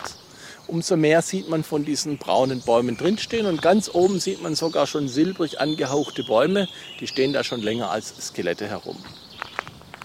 umso 0.67 0.97
mehr 0.97 1.21
sieht 1.21 1.49
man 1.49 1.63
von 1.63 1.85
diesen 1.85 2.17
braunen 2.17 2.61
Bäumen 2.61 2.97
drinstehen 2.97 3.45
und 3.45 3.61
ganz 3.61 3.89
oben 3.93 4.19
sieht 4.19 4.41
man 4.41 4.55
sogar 4.55 4.87
schon 4.87 5.07
silbrig 5.07 5.59
angehauchte 5.59 6.23
Bäume, 6.23 6.67
die 6.99 7.07
stehen 7.07 7.33
da 7.33 7.43
schon 7.43 7.61
länger 7.61 7.89
als 7.89 8.13
Skelette 8.19 8.67
herum. 8.67 8.97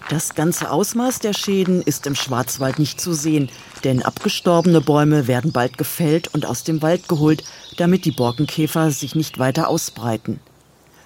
Das 0.09 0.35
ganze 0.35 0.69
Ausmaß 0.69 1.19
der 1.19 1.33
Schäden 1.33 1.81
ist 1.81 2.05
im 2.05 2.15
Schwarzwald 2.15 2.77
nicht 2.77 2.99
zu 2.99 3.13
sehen, 3.13 3.49
denn 3.83 4.03
abgestorbene 4.03 4.81
Bäume 4.81 5.27
werden 5.27 5.51
bald 5.51 5.77
gefällt 5.77 6.33
und 6.33 6.45
aus 6.45 6.63
dem 6.63 6.81
Wald 6.81 7.07
geholt, 7.07 7.43
damit 7.77 8.05
die 8.05 8.11
Borkenkäfer 8.11 8.91
sich 8.91 9.15
nicht 9.15 9.39
weiter 9.39 9.69
ausbreiten. 9.69 10.39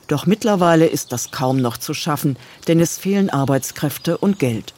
Doch 0.08 0.26
mittlerweile 0.26 0.88
ist 0.88 1.12
das 1.12 1.32
kaum 1.32 1.58
noch 1.58 1.78
zu 1.78 1.94
schaffen, 1.94 2.38
denn 2.68 2.80
es 2.80 2.98
fehlen 2.98 3.30
Arbeitskräfte 3.30 4.18
und 4.18 4.40
Geld. 4.40 4.74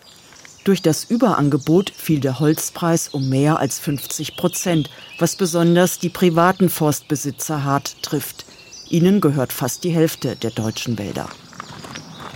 Durch 0.63 0.81
das 0.81 1.03
Überangebot 1.05 1.89
fiel 1.89 2.19
der 2.19 2.39
Holzpreis 2.39 3.07
um 3.07 3.29
mehr 3.29 3.59
als 3.59 3.79
50 3.79 4.35
Prozent, 4.35 4.89
was 5.17 5.35
besonders 5.35 5.99
die 5.99 6.09
privaten 6.09 6.69
Forstbesitzer 6.69 7.63
hart 7.63 8.01
trifft. 8.03 8.45
Ihnen 8.89 9.21
gehört 9.21 9.53
fast 9.53 9.83
die 9.83 9.91
Hälfte 9.91 10.35
der 10.35 10.51
deutschen 10.51 10.97
Wälder. 10.97 11.29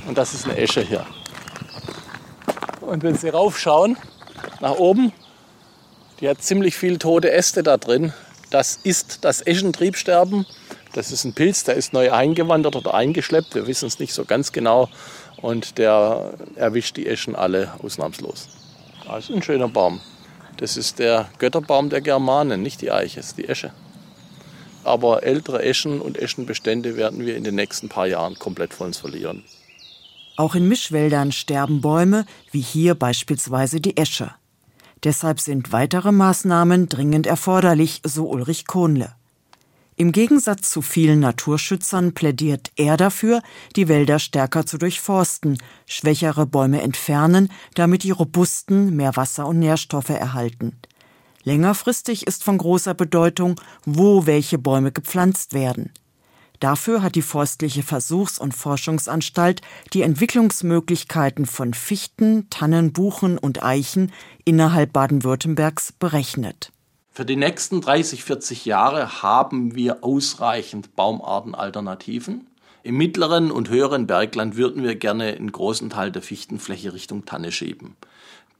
Und 0.08 0.17
das 0.17 0.34
ist 0.34 0.45
eine 0.45 0.58
Esche 0.58 0.82
hier. 0.82 1.06
Und 2.82 3.03
wenn 3.03 3.17
Sie 3.17 3.29
raufschauen, 3.29 3.97
nach 4.62 4.75
oben, 4.75 5.12
die 6.19 6.29
hat 6.29 6.41
ziemlich 6.41 6.75
viel 6.75 6.99
tote 6.99 7.32
Äste 7.32 7.63
da 7.63 7.77
drin. 7.77 8.13
Das 8.49 8.79
ist 8.84 9.19
das 9.25 9.45
Eschentriebsterben. 9.45 10.45
Das 10.93 11.12
ist 11.12 11.25
ein 11.25 11.34
Pilz, 11.34 11.63
der 11.63 11.75
ist 11.75 11.91
neu 11.91 12.12
eingewandert 12.12 12.75
oder 12.75 12.93
eingeschleppt. 12.93 13.56
Wir 13.56 13.67
wissen 13.67 13.88
es 13.88 13.99
nicht 13.99 14.13
so 14.13 14.25
ganz 14.25 14.51
genau. 14.51 14.89
Und 15.41 15.77
der 15.79 16.34
erwischt 16.56 16.97
die 16.97 17.08
Eschen 17.08 17.36
alle 17.36 17.73
ausnahmslos. 17.84 18.47
Das 19.06 19.29
ist 19.29 19.36
ein 19.36 19.41
schöner 19.41 19.67
Baum. 19.67 19.99
Das 20.58 20.77
ist 20.77 20.99
der 20.99 21.29
Götterbaum 21.39 21.89
der 21.89 22.01
Germanen, 22.01 22.62
nicht 22.62 22.82
die 22.82 22.91
Eiche, 22.91 23.19
es 23.19 23.27
ist 23.27 23.38
die 23.38 23.49
Esche. 23.49 23.73
Aber 24.84 25.23
ältere 25.23 25.63
Eschen 25.63 25.99
und 25.99 26.17
Eschenbestände 26.17 26.95
werden 26.95 27.25
wir 27.25 27.36
in 27.36 27.43
den 27.43 27.56
nächsten 27.56 27.89
paar 27.89 28.06
Jahren 28.06 28.38
komplett 28.38 28.73
von 28.73 28.88
uns 28.88 28.97
verlieren. 28.97 29.43
Auch 30.36 30.56
in 30.56 30.67
Mischwäldern 30.67 31.32
sterben 31.32 31.82
Bäume, 31.82 32.25
wie 32.51 32.62
hier 32.62 32.95
beispielsweise 32.95 33.82
die 33.82 33.97
Esche. 33.97 34.32
Deshalb 35.03 35.39
sind 35.39 35.71
weitere 35.71 36.12
Maßnahmen 36.12 36.88
dringend 36.88 37.27
erforderlich, 37.27 38.01
so 38.06 38.29
Ulrich 38.29 38.67
Kohnle. 38.67 39.15
Im 40.04 40.12
Gegensatz 40.12 40.70
zu 40.70 40.82
vielen 40.82 41.22
Naturschützern 41.22 42.13
plädiert 42.13 42.74
er 42.76 42.98
dafür, 42.98 43.42
die 43.78 43.88
Wälder 43.88 44.20
stärker 44.20 44.66
zu 44.66 44.78
durchforsten, 44.78 45.58
schwächere 45.86 46.46
Bäume 46.46 46.82
entfernen, 46.82 47.50
damit 47.76 48.04
die 48.04 48.12
robusten 48.12 48.98
mehr 48.98 49.16
Wasser 49.16 49.48
und 49.48 49.60
Nährstoffe 49.60 50.10
erhalten. 50.10 50.76
Längerfristig 51.46 52.28
ist 52.28 52.44
von 52.44 52.58
großer 52.58 52.94
Bedeutung, 52.96 53.56
wo 53.86 54.26
welche 54.26 54.58
Bäume 54.58 54.92
gepflanzt 54.92 55.54
werden. 55.54 55.94
Dafür 56.60 57.02
hat 57.02 57.16
die 57.16 57.22
Forstliche 57.22 57.82
Versuchs- 57.82 58.39
und 58.39 58.54
Forschungsanstalt 58.54 59.62
die 59.94 60.02
Entwicklungsmöglichkeiten 60.02 61.46
von 61.46 61.74
Fichten, 61.74 62.50
Tannen, 62.50 62.92
Buchen 62.92 63.38
und 63.38 63.63
Eichen 63.63 64.12
innerhalb 64.44 64.92
Baden-Württembergs 64.92 65.94
berechnet. 65.94 66.74
Für 67.15 67.26
die 67.26 67.36
nächsten 67.36 67.80
30, 67.80 68.23
40 68.23 68.65
Jahre 68.65 69.21
haben 69.21 69.76
wir 69.76 70.04
ausreichend 70.04 70.95
Baumartenalternativen. 70.95 72.47
Im 72.82 72.97
mittleren 72.97 73.52
und 73.52 73.69
höheren 73.69 74.08
Bergland 74.08 74.58
würden 74.58 74.82
wir 74.82 74.95
gerne 74.95 75.26
einen 75.26 75.52
großen 75.52 75.91
Teil 75.91 76.12
der 76.12 76.23
Fichtenfläche 76.23 76.91
Richtung 76.91 77.26
Tanne 77.26 77.52
schieben. 77.52 77.95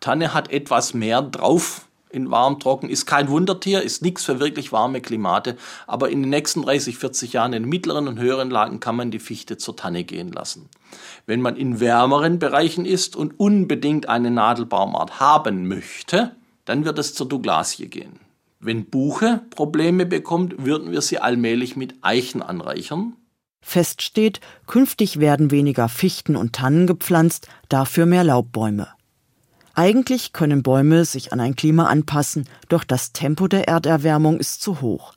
Tanne 0.02 0.36
hat 0.36 0.52
etwas 0.52 0.94
mehr 0.94 1.24
drauf 1.24 1.88
in 2.12 2.30
warm, 2.30 2.60
trocken, 2.60 2.90
ist 2.90 3.08
kein 3.08 3.28
Wundertier, 3.28 3.82
ist 3.82 4.04
nichts 4.04 4.24
für 4.24 4.40
wirklich 4.40 4.72
warme 4.72 5.02
Klimate, 5.02 5.58
aber 5.88 6.12
in 6.12 6.22
den 6.22 6.30
nächsten 6.30 6.62
30, 6.62 7.00
40 7.00 7.34
Jahren 7.34 7.54
in 7.54 7.66
mittleren 7.66 8.08
und 8.08 8.20
höheren 8.20 8.52
Lagen 8.52 8.80
kann 8.80 8.96
man 8.96 9.10
die 9.10 9.18
Fichte 9.18 9.58
zur 9.58 9.76
Tanne 9.76 10.04
gehen 10.04 10.32
lassen. 10.32 10.70
Wenn 11.26 11.42
man 11.42 11.56
in 11.56 11.80
wärmeren 11.80 12.38
Bereichen 12.38 12.86
ist 12.86 13.16
und 13.16 13.40
unbedingt 13.40 14.10
eine 14.10 14.30
Nadelbaumart 14.30 15.20
haben 15.20 15.68
möchte, 15.68 16.36
dann 16.66 16.86
wird 16.86 17.00
es 17.00 17.16
zur 17.16 17.28
Douglasie 17.28 17.88
gehen. 17.88 18.20
Wenn 18.66 18.86
Buche 18.90 19.42
Probleme 19.50 20.06
bekommt, 20.06 20.66
würden 20.66 20.92
wir 20.92 21.02
sie 21.02 21.20
allmählich 21.20 21.76
mit 21.76 21.96
Eichen 22.02 22.42
anreichern. 22.42 23.14
Fest 23.62 24.02
steht, 24.02 24.40
künftig 24.68 25.20
werden 25.20 25.52
weniger 25.52 25.90
Fichten 25.90 26.38
und 26.38 26.54
Tannen 26.54 26.88
gepflanzt, 26.88 27.50
dafür 27.68 28.06
mehr 28.06 28.24
Laubbäume. 28.24 28.88
Eigentlich 29.74 30.32
können 30.32 30.64
Bäume 30.64 31.04
sich 31.04 31.34
an 31.34 31.42
ein 31.42 31.56
Klima 31.56 31.88
anpassen, 31.88 32.48
doch 32.70 32.86
das 32.86 33.12
Tempo 33.12 33.50
der 33.50 33.68
Erderwärmung 33.68 34.40
ist 34.40 34.62
zu 34.62 34.80
hoch. 34.80 35.14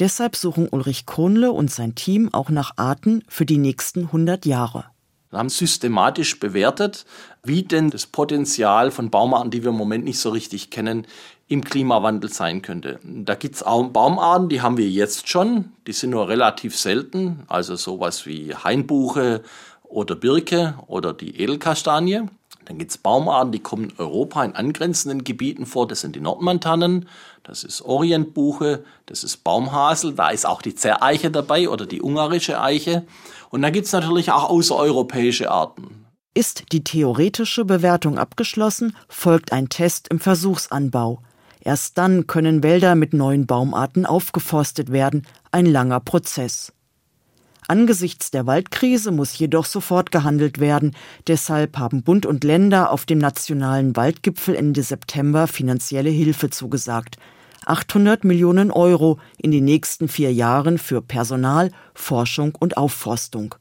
Deshalb 0.00 0.34
suchen 0.34 0.68
Ulrich 0.68 1.06
Kohnle 1.06 1.52
und 1.52 1.70
sein 1.70 1.94
Team 1.94 2.32
auch 2.32 2.50
nach 2.50 2.72
Arten 2.76 3.22
für 3.28 3.46
die 3.46 3.58
nächsten 3.58 4.06
100 4.06 4.44
Jahre. 4.44 4.86
Wir 5.30 5.38
haben 5.38 5.50
systematisch 5.50 6.40
bewertet, 6.40 7.04
wie 7.44 7.62
denn 7.62 7.90
das 7.90 8.06
Potenzial 8.06 8.90
von 8.90 9.10
Baumarten, 9.10 9.50
die 9.50 9.62
wir 9.62 9.70
im 9.70 9.76
Moment 9.76 10.04
nicht 10.04 10.18
so 10.18 10.30
richtig 10.30 10.70
kennen, 10.70 11.06
im 11.48 11.64
Klimawandel 11.64 12.30
sein 12.30 12.62
könnte. 12.62 12.98
Da 13.02 13.34
gibt 13.34 13.56
es 13.56 13.62
auch 13.62 13.82
Baumarten, 13.88 14.48
die 14.48 14.60
haben 14.60 14.76
wir 14.76 14.88
jetzt 14.88 15.28
schon, 15.28 15.72
die 15.86 15.92
sind 15.92 16.10
nur 16.10 16.28
relativ 16.28 16.76
selten, 16.76 17.44
also 17.48 17.76
sowas 17.76 18.26
wie 18.26 18.54
Hainbuche 18.54 19.42
oder 19.82 20.14
Birke 20.14 20.78
oder 20.86 21.12
die 21.12 21.40
Edelkastanie. 21.40 22.28
Dann 22.68 22.76
gibt 22.76 22.90
es 22.90 22.98
Baumarten, 22.98 23.50
die 23.50 23.60
kommen 23.60 23.84
in 23.84 23.92
Europa 23.96 24.44
in 24.44 24.54
angrenzenden 24.54 25.24
Gebieten 25.24 25.64
vor. 25.64 25.88
Das 25.88 26.02
sind 26.02 26.14
die 26.14 26.20
Nordmantannen, 26.20 27.08
das 27.42 27.64
ist 27.64 27.80
Orientbuche, 27.80 28.84
das 29.06 29.24
ist 29.24 29.38
Baumhasel, 29.38 30.12
da 30.12 30.28
ist 30.28 30.44
auch 30.46 30.60
die 30.60 30.74
Zerreiche 30.74 31.30
dabei 31.30 31.70
oder 31.70 31.86
die 31.86 32.02
ungarische 32.02 32.60
Eiche. 32.60 33.06
Und 33.48 33.62
dann 33.62 33.72
gibt 33.72 33.86
es 33.86 33.92
natürlich 33.92 34.32
auch 34.32 34.50
außereuropäische 34.50 35.50
Arten. 35.50 36.04
Ist 36.34 36.72
die 36.72 36.84
theoretische 36.84 37.64
Bewertung 37.64 38.18
abgeschlossen, 38.18 38.94
folgt 39.08 39.50
ein 39.50 39.70
Test 39.70 40.08
im 40.08 40.20
Versuchsanbau. 40.20 41.22
Erst 41.60 41.96
dann 41.96 42.26
können 42.26 42.62
Wälder 42.62 42.94
mit 42.96 43.14
neuen 43.14 43.46
Baumarten 43.46 44.04
aufgeforstet 44.04 44.92
werden, 44.92 45.26
ein 45.52 45.64
langer 45.64 46.00
Prozess. 46.00 46.74
Angesichts 47.70 48.30
der 48.30 48.46
Waldkrise 48.46 49.12
muss 49.12 49.38
jedoch 49.38 49.66
sofort 49.66 50.10
gehandelt 50.10 50.58
werden. 50.58 50.96
Deshalb 51.26 51.76
haben 51.76 52.02
Bund 52.02 52.24
und 52.24 52.42
Länder 52.42 52.90
auf 52.90 53.04
dem 53.04 53.18
nationalen 53.18 53.94
Waldgipfel 53.94 54.54
Ende 54.54 54.82
September 54.82 55.46
finanzielle 55.46 56.08
Hilfe 56.08 56.48
zugesagt. 56.48 57.18
800 57.66 58.24
Millionen 58.24 58.70
Euro 58.70 59.18
in 59.36 59.50
den 59.50 59.66
nächsten 59.66 60.08
vier 60.08 60.32
Jahren 60.32 60.78
für 60.78 61.02
Personal, 61.02 61.70
Forschung 61.92 62.54
und 62.58 62.78
Aufforstung. 62.78 63.54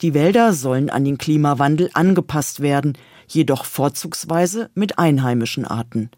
Die 0.00 0.14
Wälder 0.14 0.54
sollen 0.54 0.88
an 0.88 1.04
den 1.04 1.18
Klimawandel 1.18 1.90
angepasst 1.92 2.60
werden, 2.60 2.96
jedoch 3.26 3.66
vorzugsweise 3.66 4.70
mit 4.74 4.98
einheimischen 4.98 5.66
Arten. 5.66 6.08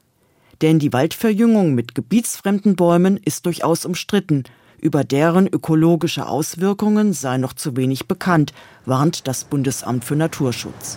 Denn 0.62 0.78
die 0.78 0.92
Waldverjüngung 0.92 1.74
mit 1.74 1.96
gebietsfremden 1.96 2.76
Bäumen 2.76 3.16
ist 3.16 3.46
durchaus 3.46 3.84
umstritten. 3.84 4.44
Über 4.80 5.04
deren 5.04 5.46
ökologische 5.46 6.26
Auswirkungen 6.26 7.12
sei 7.12 7.36
noch 7.36 7.52
zu 7.52 7.76
wenig 7.76 8.08
bekannt, 8.08 8.54
warnt 8.86 9.28
das 9.28 9.44
Bundesamt 9.44 10.04
für 10.06 10.16
Naturschutz. 10.16 10.96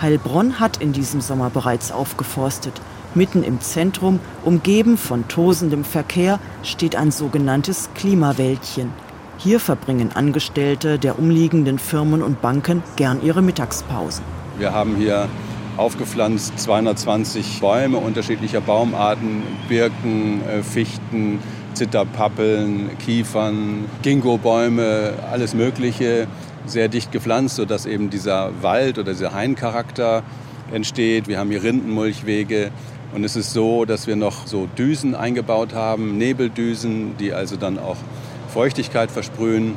Heilbronn 0.00 0.58
hat 0.60 0.78
in 0.78 0.94
diesem 0.94 1.20
Sommer 1.20 1.50
bereits 1.50 1.92
aufgeforstet. 1.92 2.80
Mitten 3.14 3.42
im 3.42 3.60
Zentrum, 3.60 4.18
umgeben 4.44 4.96
von 4.96 5.28
tosendem 5.28 5.84
Verkehr, 5.84 6.40
steht 6.62 6.96
ein 6.96 7.10
sogenanntes 7.10 7.90
Klimawäldchen. 7.94 8.90
Hier 9.36 9.60
verbringen 9.60 10.12
Angestellte 10.12 10.98
der 10.98 11.18
umliegenden 11.18 11.78
Firmen 11.78 12.22
und 12.22 12.40
Banken 12.40 12.82
gern 12.96 13.22
ihre 13.22 13.42
Mittagspausen. 13.42 14.24
Wir 14.56 14.72
haben 14.72 14.96
hier 14.96 15.28
aufgepflanzt 15.76 16.58
220 16.58 17.60
Bäume 17.60 17.98
unterschiedlicher 17.98 18.60
Baumarten, 18.60 19.42
Birken, 19.68 20.42
äh, 20.46 20.62
Fichten, 20.62 21.38
Zitterpappeln, 21.74 22.90
Kiefern, 22.98 23.86
Ginkgo-Bäume, 24.02 25.14
alles 25.30 25.54
Mögliche, 25.54 26.26
sehr 26.66 26.88
dicht 26.88 27.12
gepflanzt, 27.12 27.56
sodass 27.56 27.86
eben 27.86 28.10
dieser 28.10 28.50
Wald- 28.62 28.98
oder 28.98 29.12
dieser 29.12 29.32
Haincharakter 29.32 30.22
entsteht. 30.72 31.28
Wir 31.28 31.38
haben 31.38 31.50
hier 31.50 31.62
Rindenmulchwege, 31.62 32.70
und 33.14 33.24
es 33.24 33.36
ist 33.36 33.52
so, 33.52 33.84
dass 33.84 34.06
wir 34.06 34.16
noch 34.16 34.46
so 34.46 34.66
Düsen 34.78 35.14
eingebaut 35.14 35.74
haben, 35.74 36.16
Nebeldüsen, 36.16 37.14
die 37.18 37.34
also 37.34 37.56
dann 37.56 37.78
auch 37.78 37.98
Feuchtigkeit 38.48 39.10
versprühen. 39.10 39.74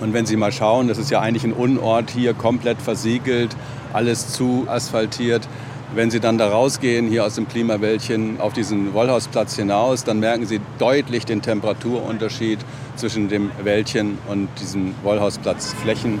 Und 0.00 0.12
wenn 0.12 0.26
Sie 0.26 0.36
mal 0.36 0.52
schauen, 0.52 0.88
das 0.88 0.98
ist 0.98 1.10
ja 1.10 1.20
eigentlich 1.20 1.44
ein 1.44 1.54
Unort 1.54 2.10
hier, 2.10 2.34
komplett 2.34 2.82
versiegelt, 2.82 3.56
alles 3.94 4.28
zu 4.28 4.66
asphaltiert. 4.68 5.48
Wenn 5.94 6.10
Sie 6.10 6.18
dann 6.18 6.38
da 6.38 6.48
rausgehen, 6.48 7.08
hier 7.08 7.24
aus 7.24 7.36
dem 7.36 7.48
Klimawäldchen 7.48 8.40
auf 8.40 8.52
diesen 8.52 8.94
Wollhausplatz 8.94 9.56
hinaus, 9.56 10.02
dann 10.02 10.18
merken 10.18 10.46
Sie 10.46 10.60
deutlich 10.78 11.24
den 11.24 11.40
Temperaturunterschied 11.40 12.58
zwischen 12.96 13.28
dem 13.28 13.50
Wäldchen 13.62 14.18
und 14.28 14.48
diesen 14.60 14.94
Wollhausplatzflächen. 15.02 16.18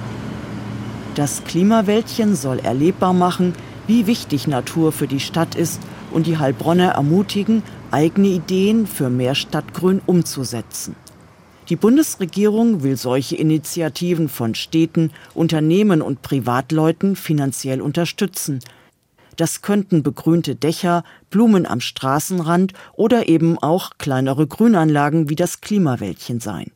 Das 1.14 1.44
Klimawäldchen 1.44 2.36
soll 2.36 2.60
erlebbar 2.60 3.12
machen, 3.12 3.54
wie 3.86 4.06
wichtig 4.06 4.46
Natur 4.46 4.92
für 4.92 5.06
die 5.06 5.20
Stadt 5.20 5.54
ist 5.54 5.80
und 6.12 6.26
die 6.26 6.38
Heilbronner 6.38 6.92
ermutigen, 6.92 7.62
eigene 7.90 8.28
Ideen 8.28 8.86
für 8.86 9.10
mehr 9.10 9.34
Stadtgrün 9.34 10.00
umzusetzen. 10.06 10.96
Die 11.70 11.76
Bundesregierung 11.76 12.82
will 12.82 12.96
solche 12.96 13.36
Initiativen 13.36 14.28
von 14.28 14.54
Städten, 14.54 15.10
Unternehmen 15.32 16.02
und 16.02 16.20
Privatleuten 16.20 17.16
finanziell 17.16 17.80
unterstützen. 17.80 18.60
Das 19.36 19.62
könnten 19.62 20.02
begrünte 20.02 20.56
Dächer, 20.56 21.04
Blumen 21.30 21.64
am 21.66 21.80
Straßenrand 21.80 22.74
oder 22.92 23.28
eben 23.28 23.58
auch 23.58 23.92
kleinere 23.96 24.46
Grünanlagen 24.46 25.30
wie 25.30 25.36
das 25.36 25.62
Klimawäldchen 25.62 26.38
sein. 26.38 26.70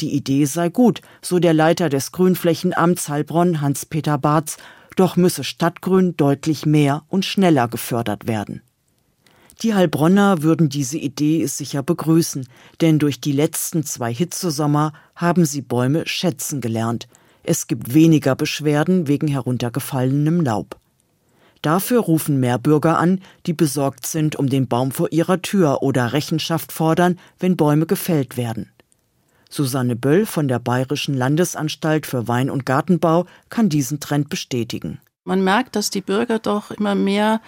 Die 0.00 0.14
Idee 0.14 0.44
sei 0.44 0.68
gut, 0.68 1.00
so 1.22 1.38
der 1.38 1.54
Leiter 1.54 1.88
des 1.88 2.12
Grünflächenamts 2.12 3.08
Heilbronn 3.08 3.62
Hans-Peter 3.62 4.18
Barz 4.18 4.58
doch 4.96 5.16
müsse 5.16 5.42
Stadtgrün 5.42 6.16
deutlich 6.18 6.66
mehr 6.66 7.02
und 7.08 7.24
schneller 7.24 7.66
gefördert 7.66 8.26
werden. 8.26 8.62
Die 9.62 9.74
Heilbronner 9.74 10.42
würden 10.42 10.68
diese 10.68 10.98
Idee 10.98 11.46
sicher 11.46 11.84
begrüßen, 11.84 12.48
denn 12.80 12.98
durch 12.98 13.20
die 13.20 13.30
letzten 13.30 13.84
zwei 13.84 14.12
Hitzesommer 14.12 14.92
haben 15.14 15.44
sie 15.44 15.62
Bäume 15.62 16.04
schätzen 16.04 16.60
gelernt. 16.60 17.06
Es 17.44 17.68
gibt 17.68 17.94
weniger 17.94 18.34
Beschwerden 18.34 19.06
wegen 19.06 19.28
heruntergefallenem 19.28 20.40
Laub. 20.40 20.80
Dafür 21.60 22.00
rufen 22.00 22.40
mehr 22.40 22.58
Bürger 22.58 22.98
an, 22.98 23.20
die 23.46 23.52
besorgt 23.52 24.04
sind 24.04 24.34
um 24.34 24.48
den 24.48 24.66
Baum 24.66 24.90
vor 24.90 25.12
ihrer 25.12 25.40
Tür 25.42 25.80
oder 25.82 26.12
Rechenschaft 26.12 26.72
fordern, 26.72 27.20
wenn 27.38 27.56
Bäume 27.56 27.86
gefällt 27.86 28.36
werden. 28.36 28.68
Susanne 29.48 29.94
Böll 29.94 30.26
von 30.26 30.48
der 30.48 30.58
Bayerischen 30.58 31.14
Landesanstalt 31.14 32.06
für 32.06 32.26
Wein- 32.26 32.50
und 32.50 32.66
Gartenbau 32.66 33.26
kann 33.48 33.68
diesen 33.68 34.00
Trend 34.00 34.28
bestätigen. 34.28 34.98
Man 35.24 35.44
merkt, 35.44 35.76
dass 35.76 35.90
die 35.90 36.00
Bürger 36.00 36.40
doch 36.40 36.72
immer 36.72 36.96
mehr 36.96 37.40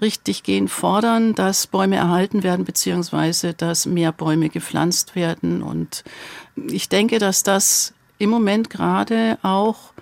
richtig 0.00 0.42
gehen 0.44 0.66
fordern, 0.66 1.34
dass 1.34 1.66
Bäume 1.66 1.96
erhalten 1.96 2.42
werden, 2.42 2.64
beziehungsweise 2.64 3.52
dass 3.52 3.84
mehr 3.84 4.12
Bäume 4.12 4.48
gepflanzt 4.48 5.14
werden. 5.14 5.62
Und 5.62 6.04
ich 6.56 6.88
denke, 6.88 7.18
dass 7.18 7.42
das 7.42 7.92
im 8.18 8.30
Moment 8.30 8.70
gerade 8.70 9.38
auch 9.42 9.92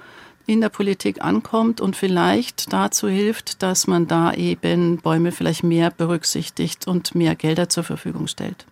in 0.47 0.61
der 0.61 0.69
Politik 0.69 1.21
ankommt 1.21 1.81
und 1.81 1.97
vielleicht 1.97 2.73
dazu 2.73 3.09
hilft, 3.09 3.61
dass 3.65 3.89
man 3.89 4.07
da 4.07 4.33
eben 4.33 4.99
Bäume 4.99 5.33
vielleicht 5.33 5.65
mehr 5.65 5.91
berücksichtigt 5.91 6.87
und 6.87 7.17
mehr 7.17 7.35
Gelder 7.35 7.69
zur 7.69 7.83
Verfügung 7.83 8.29
stellt. 8.29 8.67